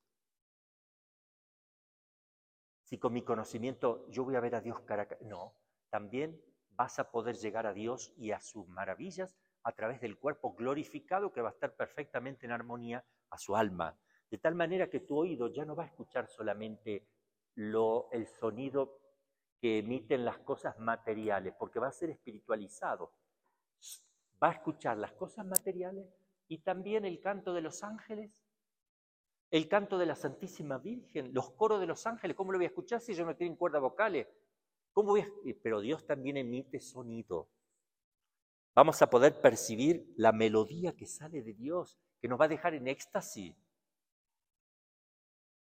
[2.84, 5.08] si con mi conocimiento yo voy a ver a Dios cara.
[5.22, 5.56] No,
[5.90, 6.40] también
[6.74, 11.34] vas a poder llegar a Dios y a sus maravillas a través del cuerpo glorificado
[11.34, 13.98] que va a estar perfectamente en armonía a su alma.
[14.30, 17.10] De tal manera que tu oído ya no va a escuchar solamente
[17.56, 19.00] el sonido
[19.60, 23.12] que emiten las cosas materiales, porque va a ser espiritualizado.
[24.44, 26.06] Va a escuchar las cosas materiales
[26.48, 28.44] y también el canto de los ángeles
[29.54, 32.70] el canto de la Santísima Virgen, los coros de los ángeles, ¿cómo lo voy a
[32.70, 34.28] escuchar si yo no tengo cuerdas vocales?
[34.92, 35.32] ¿Cómo voy
[35.62, 37.48] Pero Dios también emite sonido.
[38.74, 42.74] Vamos a poder percibir la melodía que sale de Dios, que nos va a dejar
[42.74, 43.56] en éxtasis.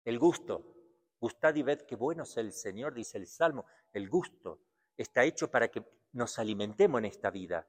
[0.06, 0.74] El gusto.
[1.20, 3.66] Gustad y ved qué bueno es el Señor, dice el Salmo.
[3.92, 4.62] El gusto
[4.96, 7.68] está hecho para que nos alimentemos en esta vida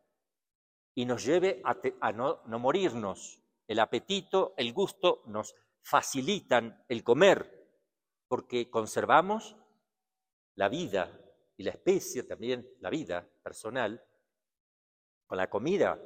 [0.94, 3.42] y nos lleve a, no, no morirnos.
[3.66, 7.60] El apetito, el gusto nos facilitan el comer,
[8.28, 9.56] porque conservamos
[10.54, 11.18] la vida
[11.56, 14.04] y la especie también, la vida personal,
[15.26, 16.00] con la comida.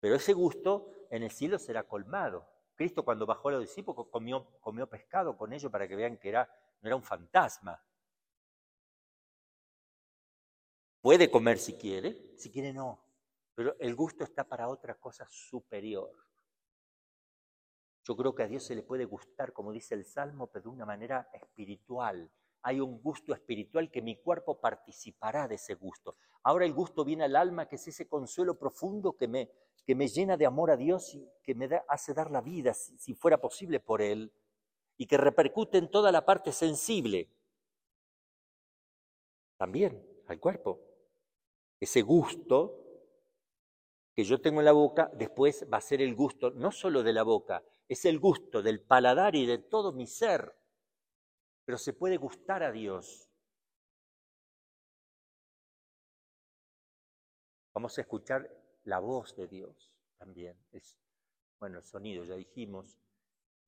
[0.00, 2.48] Pero ese gusto en el cielo será colmado.
[2.74, 6.32] Cristo cuando bajó a los discípulos comió, comió pescado con ellos para que vean que
[6.32, 6.46] no
[6.82, 7.82] era un fantasma.
[11.00, 13.05] Puede comer si quiere, si quiere no.
[13.56, 16.12] Pero el gusto está para otra cosa superior.
[18.04, 20.68] Yo creo que a Dios se le puede gustar, como dice el Salmo, pero de
[20.68, 22.30] una manera espiritual.
[22.62, 26.16] Hay un gusto espiritual que mi cuerpo participará de ese gusto.
[26.42, 29.50] Ahora el gusto viene al alma, que es ese consuelo profundo que me,
[29.86, 32.98] que me llena de amor a Dios y que me hace dar la vida, si,
[32.98, 34.30] si fuera posible, por Él,
[34.98, 37.30] y que repercute en toda la parte sensible.
[39.56, 40.78] También al cuerpo.
[41.80, 42.85] Ese gusto
[44.16, 47.12] que yo tengo en la boca, después va a ser el gusto no solo de
[47.12, 50.56] la boca, es el gusto del paladar y de todo mi ser.
[51.66, 53.28] Pero se puede gustar a Dios.
[57.74, 58.50] Vamos a escuchar
[58.84, 60.56] la voz de Dios también.
[60.72, 60.98] Es,
[61.60, 62.98] bueno, el sonido, ya dijimos.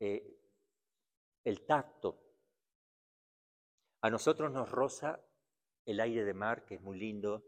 [0.00, 0.34] Eh,
[1.44, 2.22] el tacto.
[4.00, 5.20] A nosotros nos roza
[5.84, 7.44] el aire de mar, que es muy lindo,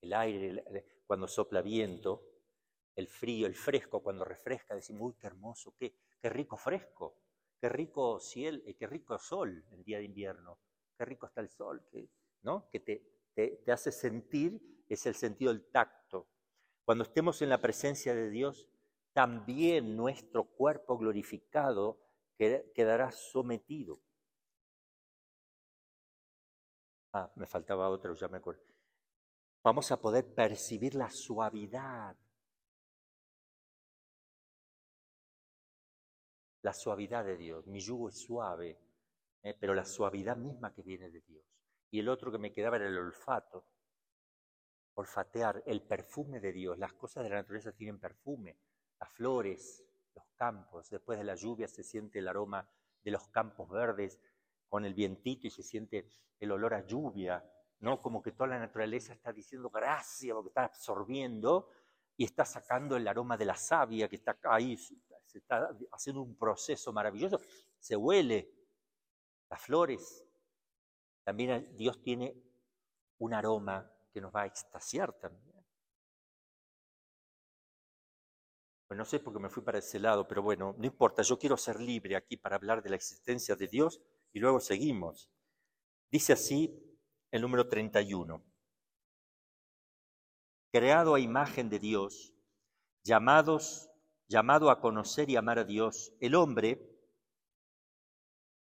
[0.00, 2.27] el aire cuando sopla viento,
[2.98, 7.16] el frío, el fresco, cuando refresca, decimos, uy, qué hermoso, qué, qué rico fresco,
[7.60, 10.58] qué rico cielo, eh, qué rico sol el día de invierno,
[10.96, 12.10] qué rico está el sol, que,
[12.42, 12.68] ¿no?
[12.68, 16.26] que te, te, hace sentir, es el sentido del tacto.
[16.84, 18.68] Cuando estemos en la presencia de Dios,
[19.12, 22.00] también nuestro cuerpo glorificado
[22.36, 24.00] quedará sometido.
[27.12, 28.64] Ah, me faltaba otro, ya me acuerdo.
[29.62, 32.16] Vamos a poder percibir la suavidad
[36.62, 37.66] la suavidad de Dios.
[37.66, 38.78] Mi yugo es suave,
[39.42, 41.44] eh, pero la suavidad misma que viene de Dios.
[41.90, 43.64] Y el otro que me quedaba era el olfato.
[44.94, 46.78] Olfatear el perfume de Dios.
[46.78, 48.58] Las cosas de la naturaleza tienen perfume.
[49.00, 49.84] Las flores,
[50.14, 50.90] los campos.
[50.90, 52.68] Después de la lluvia se siente el aroma
[53.02, 54.20] de los campos verdes
[54.68, 56.08] con el vientito y se siente
[56.40, 57.42] el olor a lluvia.
[57.80, 58.00] ¿no?
[58.00, 61.70] Como que toda la naturaleza está diciendo gracias porque está absorbiendo
[62.16, 64.76] y está sacando el aroma de la savia que está ahí
[65.28, 67.40] se está haciendo un proceso maravilloso,
[67.78, 68.50] se huele
[69.50, 70.24] las flores.
[71.22, 72.34] También Dios tiene
[73.18, 75.48] un aroma que nos va a extasiar también.
[78.86, 81.38] Pues no sé por qué me fui para ese lado, pero bueno, no importa, yo
[81.38, 84.00] quiero ser libre aquí para hablar de la existencia de Dios
[84.32, 85.30] y luego seguimos.
[86.10, 86.98] Dice así
[87.30, 88.42] el número 31.
[90.72, 92.34] Creado a imagen de Dios,
[93.02, 93.87] llamados
[94.28, 96.78] llamado a conocer y amar a Dios, el hombre,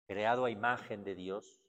[0.07, 1.63] creado a imagen de Dios,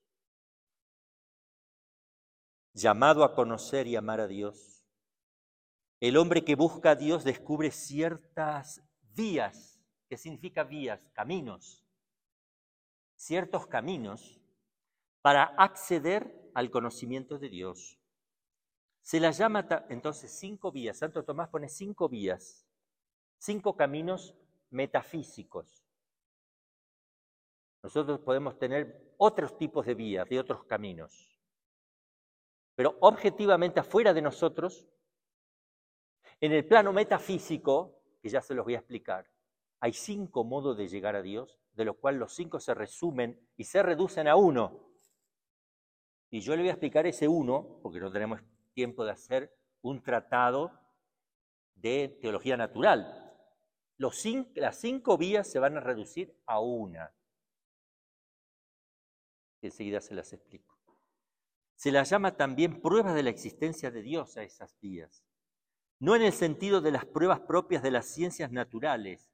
[2.74, 4.84] llamado a conocer y amar a Dios,
[6.02, 8.84] el hombre que busca a Dios descubre ciertas
[9.14, 9.80] vías,
[10.10, 11.10] ¿qué significa vías?
[11.14, 11.88] Caminos,
[13.16, 14.42] ciertos caminos
[15.22, 17.98] para acceder al conocimiento de Dios.
[19.02, 20.98] Se las llama entonces cinco vías.
[20.98, 22.65] Santo Tomás pone cinco vías
[23.46, 24.36] cinco caminos
[24.72, 25.86] metafísicos.
[27.84, 31.40] Nosotros podemos tener otros tipos de vías, de otros caminos.
[32.74, 34.88] Pero objetivamente afuera de nosotros,
[36.42, 39.30] en el plano metafísico, que ya se los voy a explicar,
[39.80, 43.66] hay cinco modos de llegar a Dios, de los cuales los cinco se resumen y
[43.66, 44.90] se reducen a uno.
[46.32, 48.42] Y yo le voy a explicar ese uno, porque no tenemos
[48.74, 50.72] tiempo de hacer un tratado
[51.76, 53.25] de teología natural,
[53.98, 57.14] las cinco vías se van a reducir a una.
[59.62, 60.78] Enseguida se las explico.
[61.76, 65.24] Se las llama también pruebas de la existencia de Dios a esas vías.
[66.00, 69.32] No en el sentido de las pruebas propias de las ciencias naturales,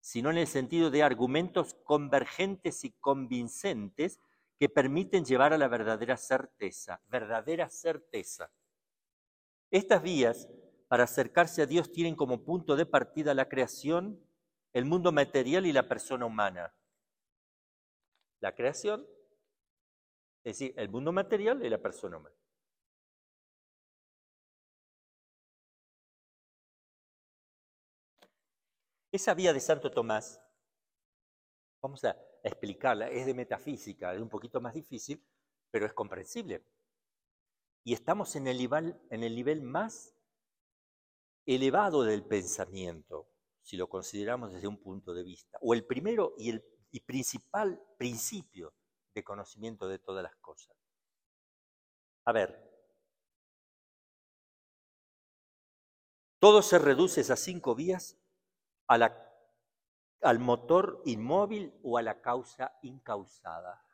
[0.00, 4.20] sino en el sentido de argumentos convergentes y convincentes
[4.58, 8.52] que permiten llevar a la verdadera certeza, verdadera certeza.
[9.70, 10.48] Estas vías
[10.90, 14.20] para acercarse a Dios tienen como punto de partida la creación,
[14.72, 16.74] el mundo material y la persona humana.
[18.40, 19.06] La creación,
[20.42, 22.34] es decir, el mundo material y la persona humana.
[29.12, 30.42] Esa vía de Santo Tomás,
[31.80, 35.24] vamos a explicarla, es de metafísica, es un poquito más difícil,
[35.70, 36.66] pero es comprensible.
[37.84, 40.16] Y estamos en el nivel, en el nivel más
[41.54, 43.28] elevado del pensamiento,
[43.62, 46.64] si lo consideramos desde un punto de vista, o el primero y el
[47.04, 48.72] principal principio
[49.14, 50.76] de conocimiento de todas las cosas.
[52.24, 52.70] A ver,
[56.38, 58.16] todo se reduce a cinco vías,
[58.86, 63.84] al motor inmóvil o a la causa incausada.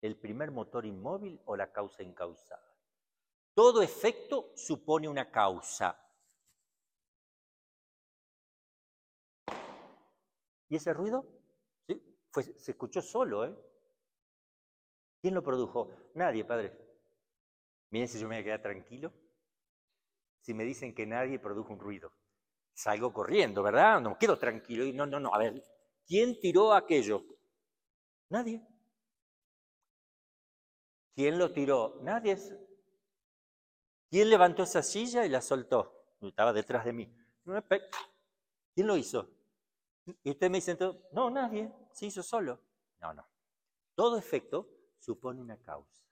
[0.00, 2.73] El primer motor inmóvil o la causa incausada.
[3.54, 5.96] Todo efecto supone una causa.
[10.68, 11.24] ¿Y ese ruido?
[11.86, 12.02] ¿Sí?
[12.56, 13.56] se escuchó solo, ¿eh?
[15.24, 15.90] ¿Quién lo produjo?
[16.14, 16.76] Nadie, padre.
[17.90, 19.12] Miren si yo me voy a quedar tranquilo.
[20.40, 22.12] Si me dicen que nadie produjo un ruido.
[22.74, 24.00] Salgo corriendo, ¿verdad?
[24.00, 24.84] No quedo tranquilo.
[24.92, 25.32] No, no, no.
[25.32, 25.62] A ver,
[26.06, 27.24] ¿quién tiró aquello?
[28.28, 28.60] Nadie.
[31.14, 32.00] ¿Quién lo tiró?
[32.02, 32.36] Nadie.
[34.14, 36.14] ¿Quién levantó esa silla y la soltó?
[36.20, 37.12] Estaba detrás de mí.
[38.72, 39.28] ¿Quién lo hizo?
[40.22, 40.78] Y usted me dice
[41.10, 42.60] no, nadie, se hizo solo.
[43.00, 43.26] No, no.
[43.96, 44.68] Todo efecto
[45.00, 46.04] supone una causa.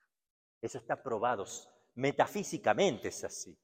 [0.61, 1.45] Eso está probado.
[1.93, 3.57] Metafísicamente es así.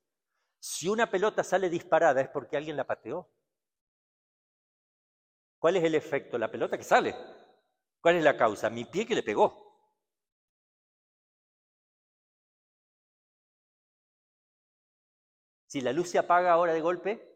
[0.57, 3.29] Si una pelota sale disparada es porque alguien la pateó.
[5.57, 6.37] ¿Cuál es el efecto?
[6.37, 7.13] La pelota que sale.
[7.99, 8.69] ¿Cuál es la causa?
[8.69, 9.68] Mi pie que le pegó.
[15.69, 17.29] Si la luz se apaga ahora de golpe,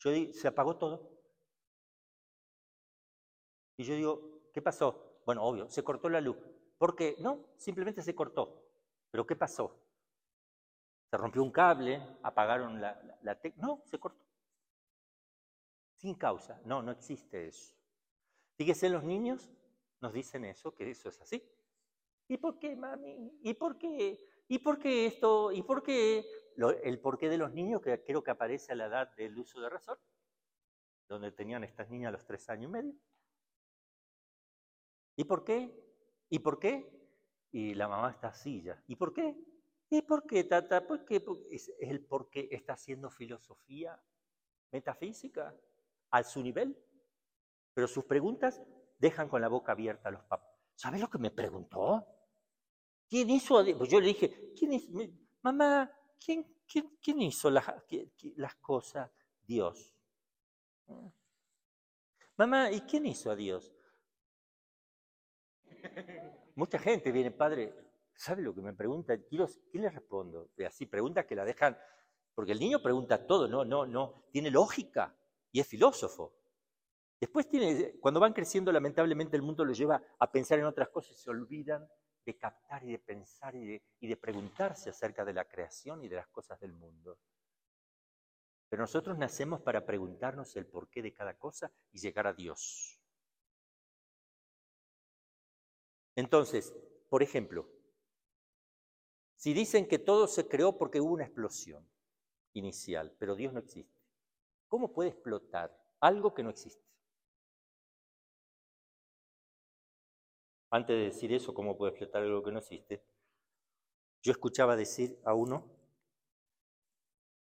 [0.00, 1.10] yo digo, se apagó todo.
[3.78, 5.22] Y yo digo, ¿qué pasó?
[5.24, 6.36] Bueno, obvio, se cortó la luz.
[6.76, 7.16] ¿Por qué?
[7.20, 8.62] No, simplemente se cortó.
[9.10, 9.74] ¿Pero qué pasó?
[11.10, 14.22] Se rompió un cable, apagaron la, la, No, se cortó.
[15.96, 16.60] Sin causa.
[16.66, 17.72] No, no existe eso.
[18.58, 19.50] Fíjese, los niños
[20.02, 21.42] nos dicen eso, que eso es así.
[22.28, 23.38] ¿Y por qué, mami?
[23.42, 24.18] ¿Y por qué?
[24.48, 25.50] ¿Y por qué esto?
[25.50, 26.26] ¿Y por qué?
[26.82, 29.68] El porqué de los niños, que creo que aparece a la edad del uso de
[29.68, 29.98] razón,
[31.08, 32.94] donde tenían estas niñas a los tres años y medio.
[35.16, 35.72] ¿Y por qué?
[36.28, 36.88] ¿Y por qué?
[37.50, 38.82] Y la mamá está así ya.
[38.86, 39.36] ¿Y por qué?
[39.90, 40.86] ¿Y por qué, tata?
[40.86, 41.24] ¿Por qué?
[41.50, 44.00] Es el por qué está haciendo filosofía
[44.70, 45.56] metafísica
[46.10, 46.76] a su nivel.
[47.72, 48.62] Pero sus preguntas
[48.98, 50.52] dejan con la boca abierta a los papás.
[50.74, 52.06] ¿Sabes lo que me preguntó?
[53.08, 53.64] ¿Quién hizo?
[53.76, 55.28] Pues yo le dije, ¿quién?
[55.42, 57.66] Mamá, ¿quién, hizo las,
[58.36, 59.10] las cosas?
[59.46, 59.94] Dios.
[62.36, 63.74] Mamá, ¿y quién hizo a Dios?
[66.54, 67.74] Mucha gente viene, padre,
[68.14, 69.16] ¿sabe lo que me pregunta?
[69.16, 70.50] ¿Qué le respondo?
[70.66, 71.78] Así, preguntas que la dejan,
[72.34, 75.16] porque el niño pregunta todo, no, no, no, tiene lógica
[75.50, 76.34] y es filósofo.
[77.20, 81.18] Después tiene, cuando van creciendo, lamentablemente el mundo los lleva a pensar en otras cosas
[81.18, 81.88] y se olvidan
[82.28, 86.08] de captar y de pensar y de, y de preguntarse acerca de la creación y
[86.08, 87.18] de las cosas del mundo.
[88.68, 93.00] Pero nosotros nacemos para preguntarnos el porqué de cada cosa y llegar a Dios.
[96.16, 96.74] Entonces,
[97.08, 97.66] por ejemplo,
[99.34, 101.88] si dicen que todo se creó porque hubo una explosión
[102.52, 104.02] inicial, pero Dios no existe,
[104.66, 106.87] ¿cómo puede explotar algo que no existe?
[110.70, 113.02] Antes de decir eso, ¿cómo puede explotar algo que no existe?
[114.22, 115.70] Yo escuchaba decir a uno,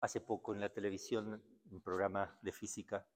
[0.01, 3.07] hace poco en la televisión, un programa de física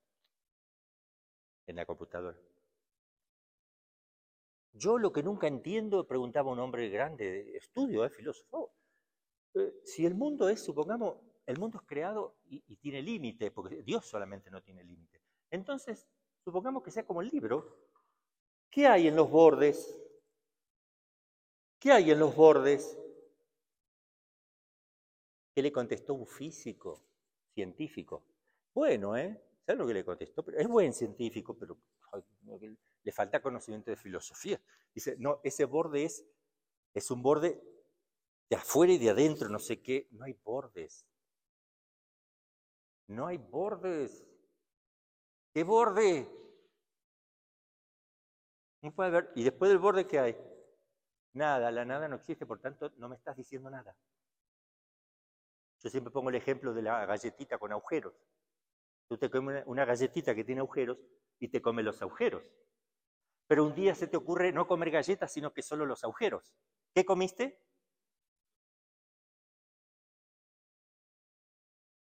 [1.66, 2.38] en la computadora,
[4.78, 8.72] yo lo que nunca entiendo, preguntaba un hombre grande de estudio, es filósofo,
[9.54, 11.16] eh, si el mundo es, supongamos,
[11.46, 15.20] el mundo es creado y, tiene límite, porque Dios solamente no tiene límite.
[15.50, 16.06] Entonces,
[16.44, 17.87] supongamos que sea como el libro,
[18.70, 19.98] ¿qué hay en los bordes?
[21.78, 22.98] ¿Qué hay en los bordes?
[25.54, 27.02] ¿Qué le contestó un físico,
[27.54, 28.24] científico?
[28.74, 29.40] Bueno, ¿eh?
[29.64, 30.44] ¿Sabes lo que le contestó?
[30.56, 31.78] es buen científico, pero
[33.02, 34.60] le falta conocimiento de filosofía.
[34.94, 36.24] Dice, no, ese borde es,
[36.94, 37.60] es un borde
[38.48, 41.04] de afuera y de adentro, no sé qué, no hay bordes.
[43.08, 44.26] No hay bordes.
[45.52, 46.28] ¿Qué borde?
[48.80, 50.36] ¿Y después del borde qué hay?
[51.32, 53.96] Nada, la nada no existe, por tanto no me estás diciendo nada.
[55.80, 58.14] Yo siempre pongo el ejemplo de la galletita con agujeros.
[59.08, 60.98] Tú te comes una galletita que tiene agujeros
[61.38, 62.42] y te come los agujeros.
[63.46, 66.54] Pero un día se te ocurre no comer galletas, sino que solo los agujeros.
[66.94, 67.60] ¿Qué comiste?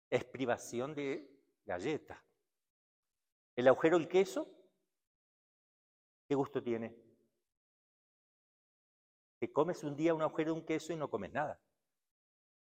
[0.09, 1.27] Es privación de
[1.65, 2.23] galleta.
[3.55, 4.47] El agujero, el queso,
[6.27, 6.95] ¿qué gusto tiene?
[9.39, 11.59] Te comes un día un agujero de un queso y no comes nada.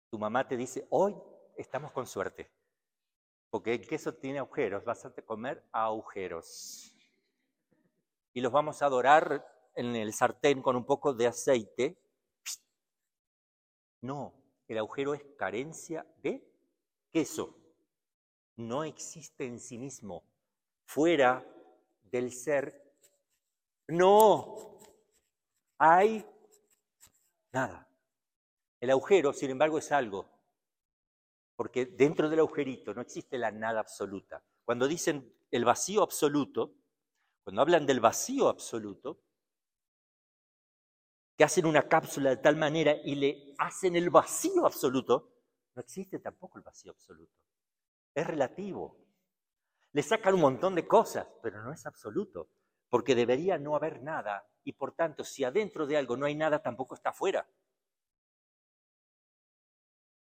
[0.10, 1.16] Tu mamá te dice, hoy
[1.58, 2.50] estamos con suerte,
[3.50, 6.96] porque el queso tiene agujeros, vas a comer agujeros.
[8.34, 9.46] Y los vamos a adorar
[9.76, 11.98] en el sartén con un poco de aceite.
[14.02, 14.34] No,
[14.68, 16.48] el agujero es carencia de
[17.12, 17.56] queso.
[18.56, 20.24] No existe en sí mismo,
[20.86, 21.46] fuera
[22.04, 22.89] del ser.
[23.90, 24.78] No
[25.80, 26.24] hay
[27.52, 27.90] nada.
[28.80, 30.30] El agujero, sin embargo, es algo,
[31.56, 34.44] porque dentro del agujerito no existe la nada absoluta.
[34.64, 36.76] Cuando dicen el vacío absoluto,
[37.44, 39.24] cuando hablan del vacío absoluto,
[41.36, 45.34] que hacen una cápsula de tal manera y le hacen el vacío absoluto,
[45.74, 47.34] no existe tampoco el vacío absoluto.
[48.14, 48.98] Es relativo.
[49.94, 52.50] Le sacan un montón de cosas, pero no es absoluto,
[52.90, 56.62] porque debería no haber nada y por tanto, si adentro de algo no hay nada,
[56.62, 57.50] tampoco está afuera.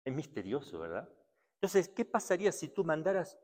[0.04, 1.08] Es misterioso, ¿verdad?
[1.54, 3.38] Entonces, ¿qué pasaría si tú mandaras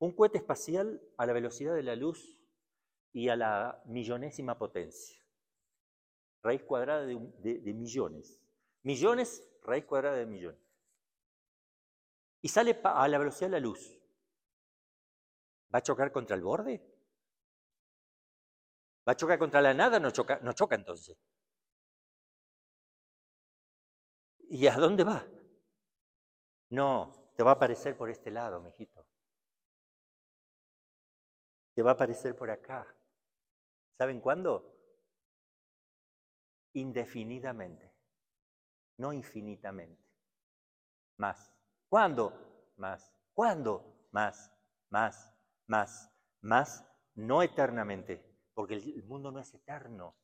[0.00, 2.36] un cohete espacial a la velocidad de la luz
[3.12, 5.22] y a la millonésima potencia?
[6.42, 8.40] Raíz cuadrada de, millones.
[8.82, 10.60] Millones, raíz cuadrada de millones.
[12.40, 14.00] Y sale a la velocidad de la luz.
[15.72, 16.97] ¿Va a chocar contra el borde?
[19.08, 19.98] ¿Va a chocar contra la nada?
[19.98, 21.16] No choca, no choca entonces.
[24.50, 25.26] ¿Y a dónde va?
[26.68, 29.06] No, te va a aparecer por este lado, mijito.
[31.74, 32.86] Te va a aparecer por acá.
[33.96, 34.74] ¿Saben cuándo?
[36.74, 37.90] Indefinidamente,
[38.98, 40.04] no infinitamente.
[41.16, 41.50] Más.
[41.88, 42.74] ¿Cuándo?
[42.76, 43.10] Más.
[43.32, 44.06] ¿Cuándo?
[44.10, 44.52] Más,
[44.90, 45.34] más,
[45.66, 46.10] más,
[46.42, 48.27] más, no eternamente,
[48.58, 50.16] porque el mundo no es eterno,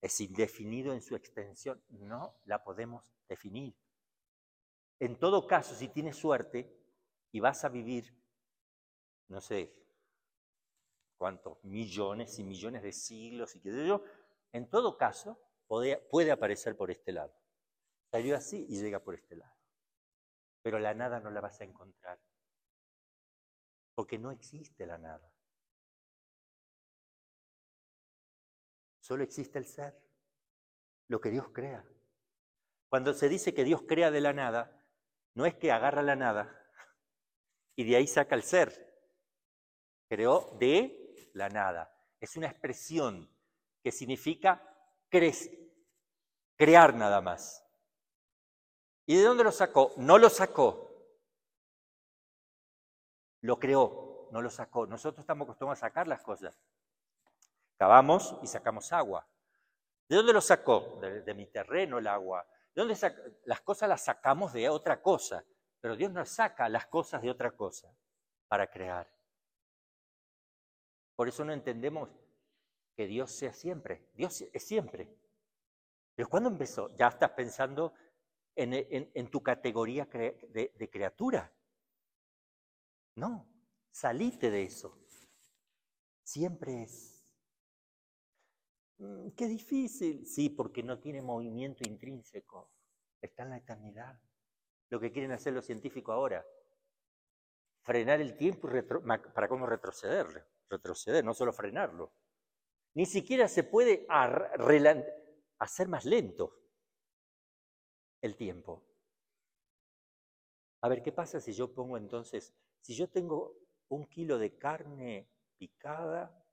[0.00, 3.74] es indefinido en su extensión, no la podemos definir.
[5.00, 6.72] En todo caso, si tienes suerte
[7.32, 8.16] y vas a vivir,
[9.26, 9.74] no sé
[11.16, 14.04] cuántos millones y millones de siglos y qué sé yo,
[14.52, 15.36] en todo caso
[15.66, 17.34] puede, puede aparecer por este lado.
[18.08, 19.56] Salió así y llega por este lado.
[20.62, 22.20] Pero la nada no la vas a encontrar.
[23.96, 25.33] Porque no existe la nada.
[29.04, 29.94] Solo existe el ser,
[31.08, 31.84] lo que Dios crea.
[32.88, 34.82] Cuando se dice que Dios crea de la nada,
[35.34, 36.58] no es que agarra la nada
[37.76, 38.98] y de ahí saca el ser.
[40.08, 41.94] Creó de la nada.
[42.18, 43.30] Es una expresión
[43.82, 44.74] que significa
[45.10, 47.62] crear nada más.
[49.04, 49.92] ¿Y de dónde lo sacó?
[49.98, 51.20] No lo sacó.
[53.42, 54.86] Lo creó, no lo sacó.
[54.86, 56.58] Nosotros estamos acostumbrados a sacar las cosas.
[57.76, 59.26] Cavamos y sacamos agua.
[60.08, 61.00] ¿De dónde lo sacó?
[61.00, 62.46] De, mi terreno el agua.
[62.74, 62.96] ¿De dónde
[63.44, 65.44] las cosas las sacamos de otra cosa,
[65.80, 67.94] pero Dios nos saca las cosas de otra cosa
[68.48, 69.10] para crear.
[71.14, 72.10] Por eso no entendemos
[72.96, 74.08] que Dios sea siempre.
[74.14, 75.14] Dios es siempre.
[76.14, 76.94] Pero ¿cuándo empezó?
[76.96, 77.92] Ya estás pensando
[78.56, 81.52] en, tu categoría de, de criatura.
[83.16, 83.46] No,
[83.90, 84.98] salite de eso.
[86.22, 87.13] Siempre es.
[88.98, 90.26] Mm, qué difícil.
[90.26, 92.70] Sí, porque no tiene movimiento intrínseco.
[93.20, 94.20] Está en la eternidad.
[94.90, 96.44] Lo que quieren hacer los científicos ahora.
[97.82, 98.68] Frenar el tiempo
[99.34, 100.46] para cómo retroceder.
[100.68, 102.12] Retroceder, no solo frenarlo.
[102.94, 104.06] Ni siquiera se puede
[105.58, 106.60] hacer más lento
[108.22, 108.84] el tiempo.
[110.80, 113.56] A ver, ¿qué pasa si yo pongo entonces, si yo tengo
[113.88, 116.43] un kilo de carne picada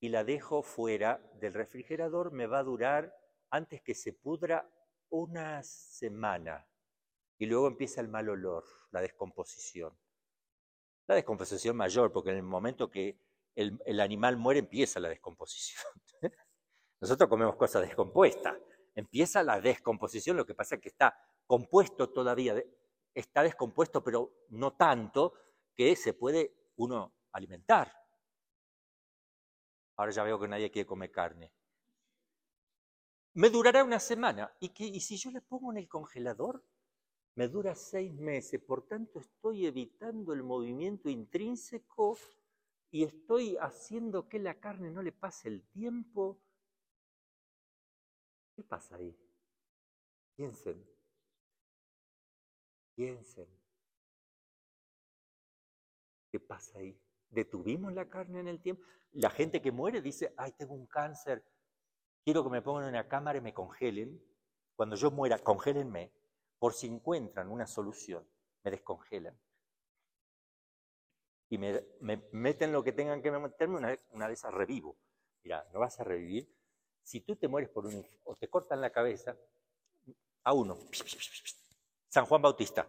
[0.00, 3.14] y la dejo fuera del refrigerador, me va a durar,
[3.50, 4.68] antes que se pudra,
[5.10, 6.66] una semana.
[7.38, 9.96] Y luego empieza el mal olor, la descomposición.
[11.06, 13.18] La descomposición mayor, porque en el momento que
[13.54, 15.84] el, animal muere empieza la descomposición.
[17.00, 18.56] Nosotros comemos cosas descompuestas.
[18.94, 21.14] Empieza la descomposición, lo que pasa es que está
[21.46, 22.62] compuesto todavía,
[23.14, 25.34] está descompuesto, pero no tanto
[25.74, 27.99] que se puede uno alimentar.
[30.00, 31.52] Ahora ya veo que nadie quiere comer carne.
[33.34, 34.50] Me durará una semana.
[34.58, 36.64] ¿Y, ¿Y si yo le pongo en el congelador?
[37.34, 38.62] Me dura seis meses.
[38.62, 42.16] Por tanto, estoy evitando el movimiento intrínseco
[42.90, 46.40] y estoy haciendo que la carne no le pase el tiempo.
[48.56, 49.14] ¿Qué pasa ahí?
[50.34, 50.82] Piensen.
[52.94, 53.48] Piensen.
[56.30, 56.98] ¿Qué pasa ahí?
[57.30, 58.84] Detuvimos la carne en el tiempo.
[59.12, 61.44] La gente que muere dice, ay, tengo un cáncer,
[62.24, 64.22] quiero que me pongan en una cámara y me congelen.
[64.76, 66.12] Cuando yo muera, congélenme,
[66.58, 68.26] por si encuentran una solución,
[68.62, 69.38] me descongelan.
[71.48, 71.82] Y me,
[72.32, 74.96] meten lo que tengan que meterme, una, una esas revivo.
[75.42, 76.48] Mira, no vas a revivir.
[77.02, 79.36] Si tú te mueres por un o te cortan la cabeza,
[80.44, 80.78] a uno,
[82.08, 82.88] San Juan Bautista,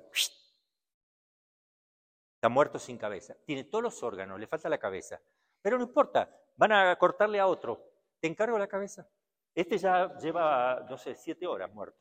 [2.41, 3.35] está muerto sin cabeza.
[3.45, 5.21] Tiene todos los órganos, le falta la cabeza.
[5.61, 7.87] Pero no importa, van a cortarle a otro.
[8.19, 9.07] Te encargo la cabeza.
[9.53, 11.99] Este ya lleva, no sé, siete horas muerto.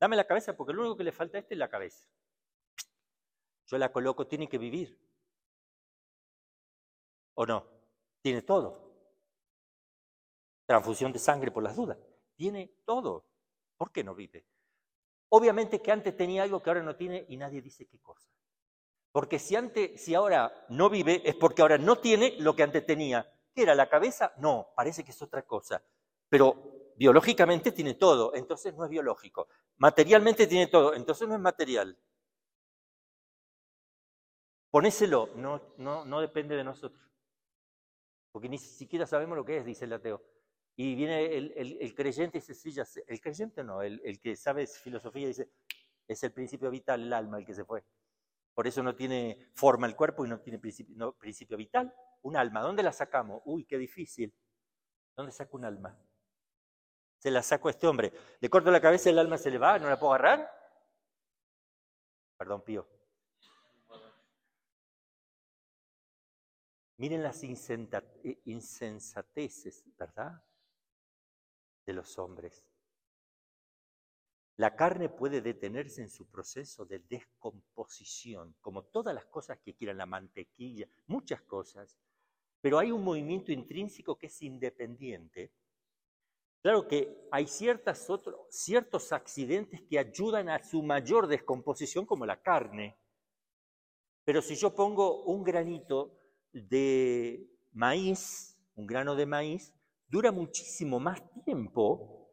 [0.00, 2.08] Dame la cabeza porque lo único que le falta a este es la cabeza.
[3.66, 4.98] Yo la coloco, tiene que vivir.
[7.34, 7.66] ¿O no?
[8.22, 8.94] Tiene todo.
[10.64, 11.98] Transfusión de sangre por las dudas.
[12.34, 13.26] Tiene todo.
[13.76, 14.46] ¿Por qué no vive?
[15.28, 18.30] Obviamente que antes tenía algo que ahora no tiene y nadie dice qué cosa.
[19.12, 22.84] Porque si antes, si ahora no vive, es porque ahora no tiene lo que antes
[22.84, 23.30] tenía.
[23.54, 24.32] ¿Qué era la cabeza?
[24.38, 25.84] No, parece que es otra cosa.
[26.28, 29.48] Pero biológicamente tiene todo, entonces no es biológico.
[29.76, 31.98] Materialmente tiene todo, entonces no es material.
[34.70, 37.02] Ponéselo, no, no, no depende de nosotros.
[38.32, 40.22] Porque ni siquiera sabemos lo que es, dice el ateo.
[40.74, 43.04] Y viene el, creyente y dice, sí, ya sé.
[43.06, 45.50] El creyente no, el, que sabe filosofía dice,
[46.08, 47.84] es el principio vital, el alma, el que se fue.
[48.54, 51.94] Por eso no tiene forma el cuerpo y no tiene principio, vital.
[52.22, 53.42] Un alma, ¿dónde la sacamos?
[53.44, 54.34] Uy, qué difícil.
[55.16, 55.98] ¿Dónde saco un alma?
[57.18, 58.12] Se la saco a este hombre.
[58.40, 60.50] Le corto la cabeza, el alma se le va, ¿no la puedo agarrar?
[62.36, 62.88] Perdón, Pío.
[66.98, 70.40] Miren las eh, insensateces, ¿verdad?
[71.84, 72.71] De los hombres.
[74.56, 79.96] La carne puede detenerse en su proceso de descomposición, como todas las cosas que quieran,
[79.96, 81.96] la mantequilla, muchas cosas,
[82.60, 85.50] pero hay un movimiento intrínseco que es independiente.
[86.60, 88.06] Claro que hay ciertas
[88.50, 92.96] ciertos accidentes que ayudan a su mayor descomposición, como la carne.
[94.24, 96.16] Pero si yo pongo un granito
[96.52, 99.72] de maíz, un grano de maíz,
[100.06, 102.30] dura muchísimo más tiempo,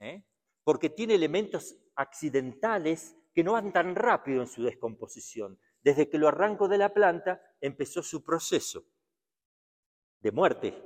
[0.00, 0.22] ¿eh?
[0.70, 5.58] Porque tiene elementos accidentales que no van tan rápido en su descomposición.
[5.82, 8.84] Desde que lo arranco de la planta, empezó su proceso
[10.20, 10.80] de muerte,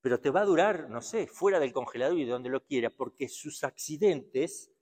[0.00, 2.90] pero te va a durar, no sé, fuera del congelador y de donde lo quiera,
[2.90, 4.72] porque sus accidentes,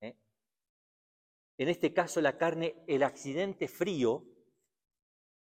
[0.00, 0.16] ¿eh?
[1.58, 4.24] en este caso la carne, el accidente frío,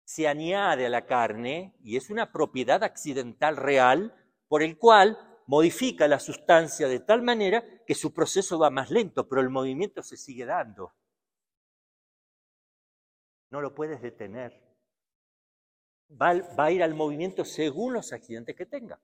[0.06, 4.16] se añade a la carne y es una propiedad accidental real
[4.48, 9.28] por el cual modifica la sustancia de tal manera que su proceso va más lento,
[9.28, 10.94] pero el movimiento se sigue dando.
[13.50, 14.62] No lo puedes detener.
[16.22, 19.02] Va, a ir al movimiento según los accidentes que tenga.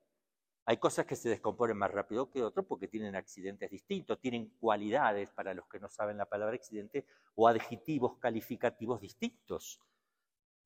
[0.66, 5.32] Hay cosas que se descomponen más rápido que otros porque tienen accidentes distintos, tienen cualidades,
[5.32, 9.82] para los que no saben la palabra accidente, o adjetivos calificativos distintos.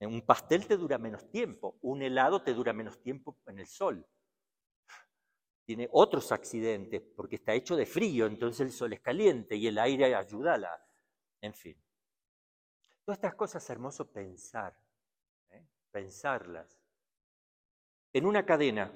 [0.01, 4.05] Un pastel te dura menos tiempo, un helado te dura menos tiempo en el sol.
[5.69, 9.77] Tiene otros accidentes porque está hecho de frío, entonces el sol es caliente y el
[9.77, 10.87] aire ayuda a la...
[11.41, 11.79] En fin.
[13.05, 14.75] Todas estas cosas es hermoso pensar,
[15.51, 15.63] ¿eh?
[15.91, 16.81] pensarlas.
[18.13, 18.91] En una cadena,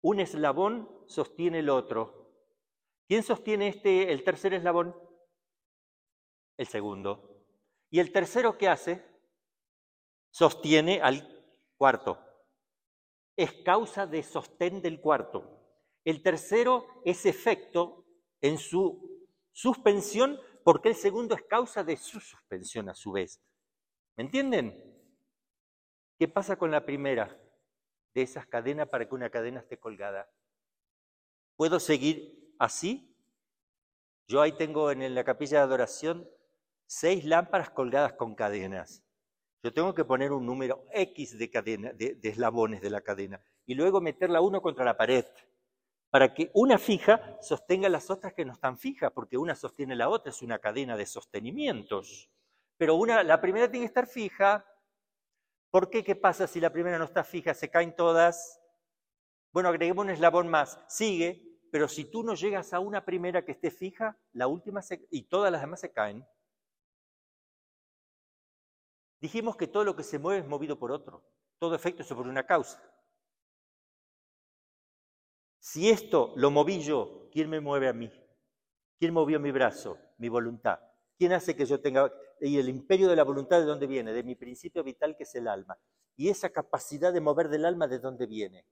[0.00, 2.32] un eslabón sostiene el otro.
[3.06, 4.96] ¿Quién sostiene este, el tercer eslabón?
[6.56, 7.44] El segundo.
[7.90, 9.04] Y el tercero, ¿qué hace?
[10.30, 11.44] Sostiene al
[11.76, 12.33] cuarto.
[13.36, 15.60] Es causa de sostén del cuarto.
[16.04, 18.06] El tercero es efecto
[18.40, 23.40] en su suspensión porque el segundo es causa de su suspensión a su vez.
[24.16, 24.94] ¿Me entienden?
[26.18, 27.40] ¿Qué pasa con la primera
[28.14, 30.30] de esas cadenas para que una cadena esté colgada?
[31.56, 33.16] ¿Puedo seguir así?
[34.26, 36.28] Yo ahí tengo en la capilla de adoración
[36.86, 39.03] seis lámparas colgadas con cadenas.
[39.64, 43.74] Yo tengo que poner un número X de, cadena, de, eslabones de la cadena y
[43.74, 45.24] luego meterla uno contra la pared
[46.10, 50.10] para que una fija sostenga las otras que no están fijas, porque una sostiene la
[50.10, 52.30] otra, es una cadena de sostenimientos.
[52.76, 54.66] Pero una, la primera tiene que estar fija.
[55.70, 56.04] ¿Por qué?
[56.04, 57.54] ¿Qué pasa si la primera no está fija?
[57.54, 58.60] ¿Se caen todas?
[59.50, 60.78] Bueno, agreguemos un eslabón más.
[60.88, 61.42] Sigue,
[61.72, 65.50] pero si tú no llegas a una primera que esté fija, la última y todas
[65.50, 66.22] las demás se caen.
[69.24, 71.24] Dijimos que todo lo que se mueve es movido por otro,
[71.58, 72.78] todo efecto es por una causa.
[75.58, 78.12] Si esto lo moví yo, ¿quién me mueve a mí?
[78.98, 80.78] ¿Quién movió mi brazo, mi voluntad?
[81.16, 82.12] ¿Quién hace que yo tenga...
[82.38, 85.34] y el imperio de la voluntad de dónde viene, de mi principio vital que es
[85.36, 85.78] el alma.
[86.16, 88.66] Y esa capacidad de mover del alma de dónde viene,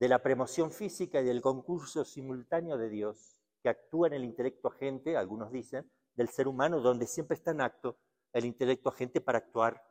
[0.00, 4.66] de la premoción física y del concurso simultáneo de Dios, que actúa en el intelecto
[4.66, 7.96] agente, algunos dicen, del ser humano, donde siempre está en acto
[8.32, 9.82] el intelecto agente para actuar.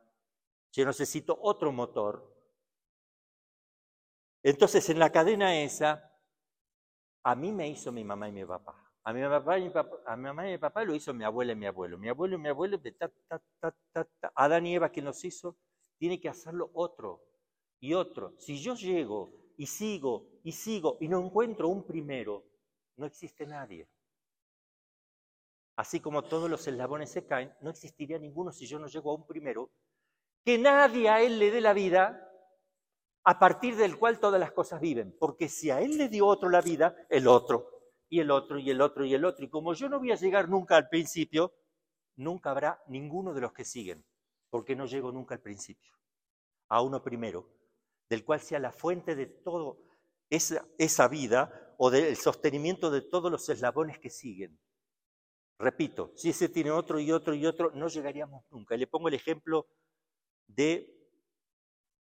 [0.72, 2.36] Yo necesito otro motor.
[4.42, 6.10] Entonces, en la cadena esa,
[7.22, 8.76] a mí me hizo mi mamá y mi papá.
[9.02, 11.24] A mi, papá y mi papá, a mi mamá y mi papá lo hizo mi
[11.24, 11.98] abuela y mi abuelo.
[11.98, 14.32] Mi abuelo y mi abuelo, de ta, ta, ta, ta, ta.
[14.34, 15.56] Adán y Eva, quien los hizo,
[15.98, 17.22] tiene que hacerlo otro
[17.80, 18.34] y otro.
[18.38, 22.44] Si yo llego y sigo y sigo y no encuentro un primero,
[22.96, 23.88] no existe nadie.
[25.76, 29.14] Así como todos los eslabones se caen, no existiría ninguno si yo no llego a
[29.14, 29.70] un primero,
[30.44, 32.26] que nadie a él le dé la vida
[33.24, 35.16] a partir del cual todas las cosas viven.
[35.18, 37.68] Porque si a él le dio otro la vida, el otro
[38.08, 39.44] y el otro y el otro y el otro.
[39.44, 41.54] Y como yo no voy a llegar nunca al principio,
[42.16, 44.04] nunca habrá ninguno de los que siguen,
[44.50, 45.94] porque no llego nunca al principio,
[46.68, 47.48] a uno primero,
[48.08, 49.78] del cual sea la fuente de todo
[50.28, 54.58] esa, esa vida o del sostenimiento de todos los eslabones que siguen.
[55.60, 58.78] Repito, si ese tiene otro y otro y otro, no llegaríamos nunca.
[58.78, 59.66] Le pongo el ejemplo
[60.46, 60.90] de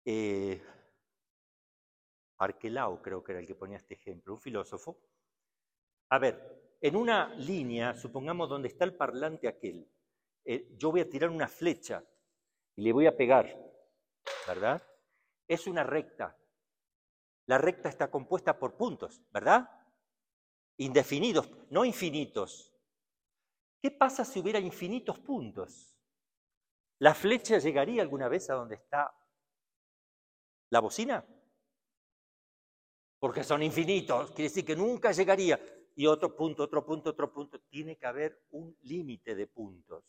[0.03, 0.61] eh,
[2.38, 4.99] Arquelao, creo que era el que ponía este ejemplo, un filósofo,
[6.10, 9.90] a ver, en una línea, supongamos donde está el parlante aquel,
[10.44, 12.03] eh, yo voy a tirar una flecha
[12.76, 13.57] y le voy a pegar,
[14.45, 14.84] ¿verdad?
[15.48, 16.38] Es una recta.
[17.45, 19.69] La recta está compuesta por puntos, ¿verdad?
[20.76, 22.74] Indefinidos, no infinitos.
[23.86, 25.95] ¿Qué pasa si hubiera infinitos puntos?
[26.98, 29.16] ¿La flecha llegaría alguna vez a donde está
[30.72, 31.24] la bocina?
[33.20, 35.60] Porque son infinitos, quiere decir que nunca llegaría
[35.94, 37.62] y otro punto, otro punto, otro punto.
[37.70, 40.03] Tiene que haber un límite de puntos.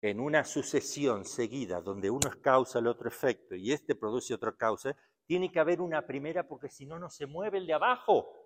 [0.00, 4.56] En una sucesión seguida, donde uno es causa, el otro efecto, y este produce otra
[4.56, 8.41] causa, tiene que haber una primera porque si no, no se mueve el de abajo.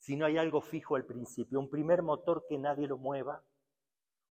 [0.00, 3.44] Si no hay algo fijo al principio, un primer motor que nadie lo mueva,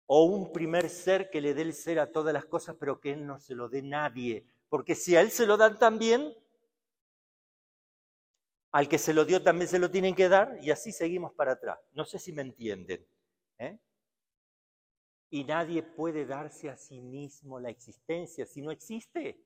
[0.07, 3.13] o un primer ser que le dé el ser a todas las cosas, pero que
[3.13, 4.47] él no se lo dé nadie.
[4.71, 6.35] Porque si a él se lo dan también,
[8.73, 11.53] al que se lo dio también se lo tienen que dar y así seguimos para
[11.53, 11.79] atrás.
[11.93, 13.07] No sé si me entienden.
[13.59, 13.79] ¿eh?
[15.31, 19.39] Y nadie puede darse a sí mismo la existencia si no existe.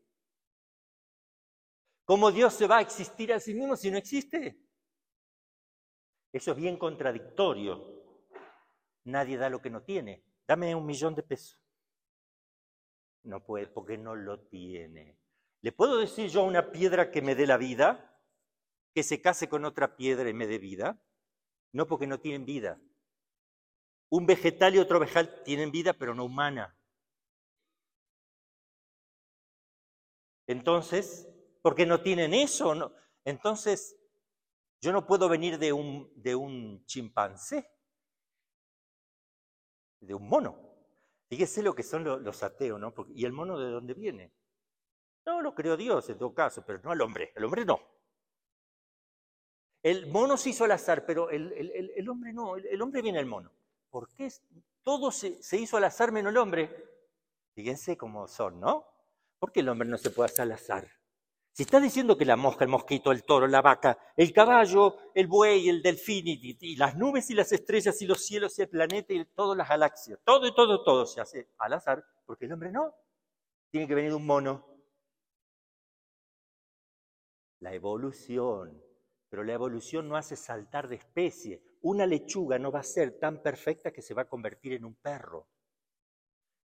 [2.05, 4.57] ¿Cómo Dios se va a existir a sí mismo si no existe?
[6.33, 8.03] Eso es bien contradictorio.
[9.05, 10.25] Nadie da lo que no tiene.
[10.47, 11.59] Dame un millón de pesos.
[13.25, 15.19] No puede porque no lo tiene.
[15.61, 18.09] ¿Le puedo decir yo a una piedra que me dé la vida?
[18.95, 21.03] que se case con otra piedra y me dé vida?
[21.73, 22.81] No porque no tienen vida.
[24.11, 26.77] Un vegetal y otro vegetal tienen vida, pero no humana.
[30.47, 31.29] Entonces,
[31.63, 32.95] porque no tienen eso.
[33.25, 33.97] Entonces,
[34.83, 37.71] yo no puedo venir de un, de un chimpancé,
[40.01, 40.59] de un mono.
[41.29, 42.93] Fíjese lo que son los, ateos, ¿no?
[43.15, 44.35] ¿Y el mono de dónde viene?
[45.25, 47.33] No, lo creó Dios en todo caso, pero no el hombre.
[47.37, 47.81] El hombre no.
[49.85, 53.53] El mono se hizo al azar, pero el, hombre no, el, hombre viene al mono.
[53.89, 54.33] ¿Por qué
[54.83, 56.71] todo se, hizo al azar menos el hombre?
[57.55, 58.85] Fíjense cómo son, ¿no?
[59.39, 61.02] ¿Por qué el hombre no se puede hacer al azar?
[61.53, 65.27] Si está diciendo que la mosca, el mosquito, el toro, la vaca, el caballo, el
[65.27, 69.13] buey, el delfín, y, las nubes y las estrellas y los cielos y el planeta
[69.13, 72.73] y todas las galaxias, todo y todo, todo se hace al azar, porque el hombre
[72.73, 72.95] no.
[73.71, 74.67] Tiene que venir un mono.
[77.61, 78.83] La evolución
[79.33, 81.63] pero la evolución no hace saltar de especie.
[81.81, 84.95] Una lechuga no va a ser tan perfecta que se va a convertir en un
[84.95, 85.49] perro.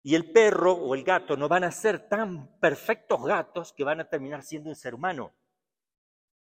[0.06, 3.99] Y el perro o el gato no van a ser tan perfectos gatos que van
[3.99, 5.34] a terminar siendo un ser humano.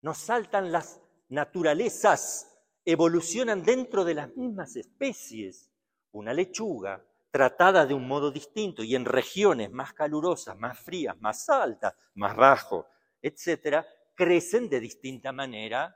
[0.01, 5.71] No saltan las naturalezas, evolucionan dentro de las mismas especies.
[6.13, 11.47] Una lechuga tratada de un modo distinto y en regiones más calurosas, más frías, más
[11.51, 12.87] altas, más bajo,
[13.21, 15.95] etcétera, crecen de distinta manera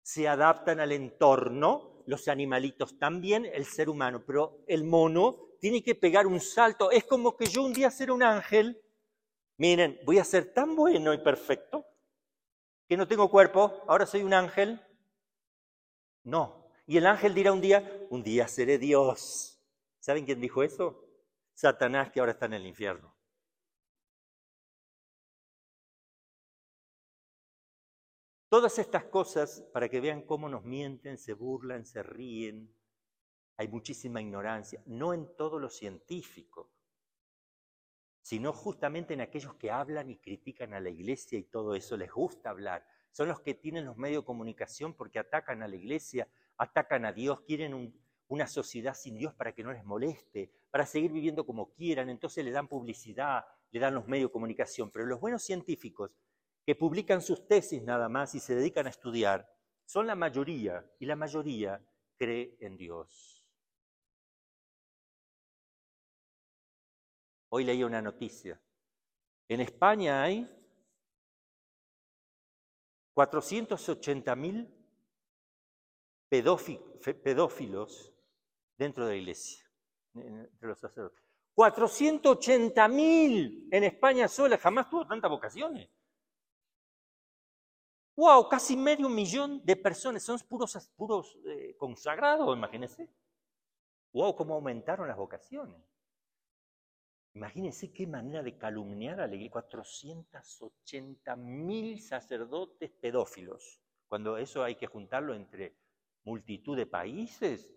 [0.00, 5.94] se adaptan al entorno, los animalitos también, el ser humano, pero el mono tiene que
[5.94, 6.90] pegar un salto.
[6.90, 8.84] Es como que yo un día ser un ángel,
[9.56, 11.86] miren, voy a ser tan bueno y perfecto
[12.86, 14.78] que no tengo cuerpo, ahora soy un ángel.
[16.22, 16.68] No.
[16.86, 19.58] Y el ángel dirá un día, un día seré Dios.
[20.00, 21.02] ¿Saben quién dijo eso?
[21.54, 23.16] Satanás que ahora está en el infierno.
[28.50, 32.70] Todas estas cosas para que vean cómo nos mienten, se burlan, se ríen,
[33.56, 36.70] hay muchísima ignorancia, no en todo lo científico,
[38.20, 42.10] sino justamente en aquellos que hablan y critican a la iglesia y todo eso, les
[42.10, 42.86] gusta hablar.
[43.10, 46.26] Son los que tienen los medios de comunicación porque atacan a la iglesia,
[46.56, 47.94] atacan a Dios, quieren
[48.28, 52.44] una sociedad sin Dios para que no les moleste, para seguir viviendo como quieran, entonces
[52.44, 54.90] le dan publicidad, le dan los medios de comunicación.
[54.90, 56.10] Pero los buenos científicos
[56.64, 59.48] que publican sus tesis nada más y se dedican a estudiar,
[59.84, 61.84] son la mayoría, y la mayoría
[62.16, 63.33] cree en Dios.
[67.56, 68.60] Hoy leí una noticia.
[69.46, 70.44] En España hay
[73.12, 74.68] 480 mil
[76.28, 78.12] pedófilos
[78.76, 79.64] dentro de la iglesia,
[80.14, 81.22] entre los sacerdotes.
[81.54, 85.88] 480 mil en España sola, jamás tuvo tantas vocaciones.
[88.16, 88.48] ¡Wow!
[88.48, 93.08] Casi medio millón de personas, son puros, puros eh, consagrados, imagínense.
[94.12, 94.34] ¡Wow!
[94.34, 95.93] ¿Cómo aumentaron las vocaciones?
[97.34, 99.50] Imagínense qué manera de calumniar a la iglesia.
[99.52, 103.80] 480 mil sacerdotes pedófilos.
[104.06, 105.76] Cuando eso hay que juntarlo entre
[106.22, 107.74] multitud de países,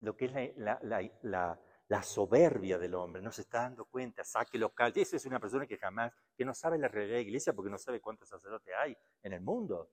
[0.00, 4.92] lo que es la, soberbia del hombre, no se está dando cuenta, saque local.
[4.96, 7.70] Esa es una persona que jamás, que no sabe la realidad de la iglesia porque
[7.70, 9.92] no sabe cuántos sacerdotes hay en el mundo.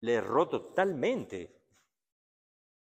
[0.00, 1.59] Le erró totalmente.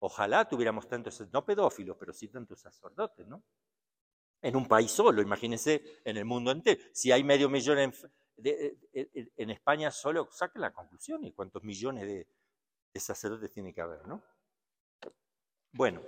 [0.00, 3.42] Ojalá tuviéramos tantos, no pedófilos, pero sí tantos sacerdotes, ¿no?
[4.40, 6.80] En un país solo, imagínense en el mundo entero.
[6.92, 7.92] Si hay medio millón en,
[8.36, 12.28] en España solo, saquen la conclusión y cuántos millones de,
[12.94, 14.22] de sacerdotes tiene que haber, ¿no?
[15.72, 16.00] Bueno,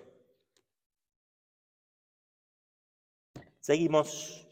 [3.60, 4.46] seguimos.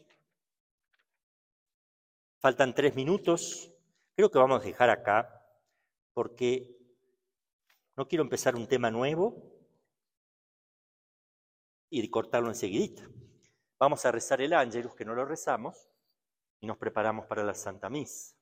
[2.39, 3.71] Faltan tres minutos.
[4.15, 5.45] Creo que vamos a dejar acá
[6.13, 6.78] porque
[7.99, 9.35] no quiero empezar un tema nuevo
[11.89, 13.03] y cortarlo enseguidita.
[13.77, 15.89] Vamos a rezar el ángelus, que no lo rezamos,
[16.61, 18.38] y nos preparamos para la Santa Misa.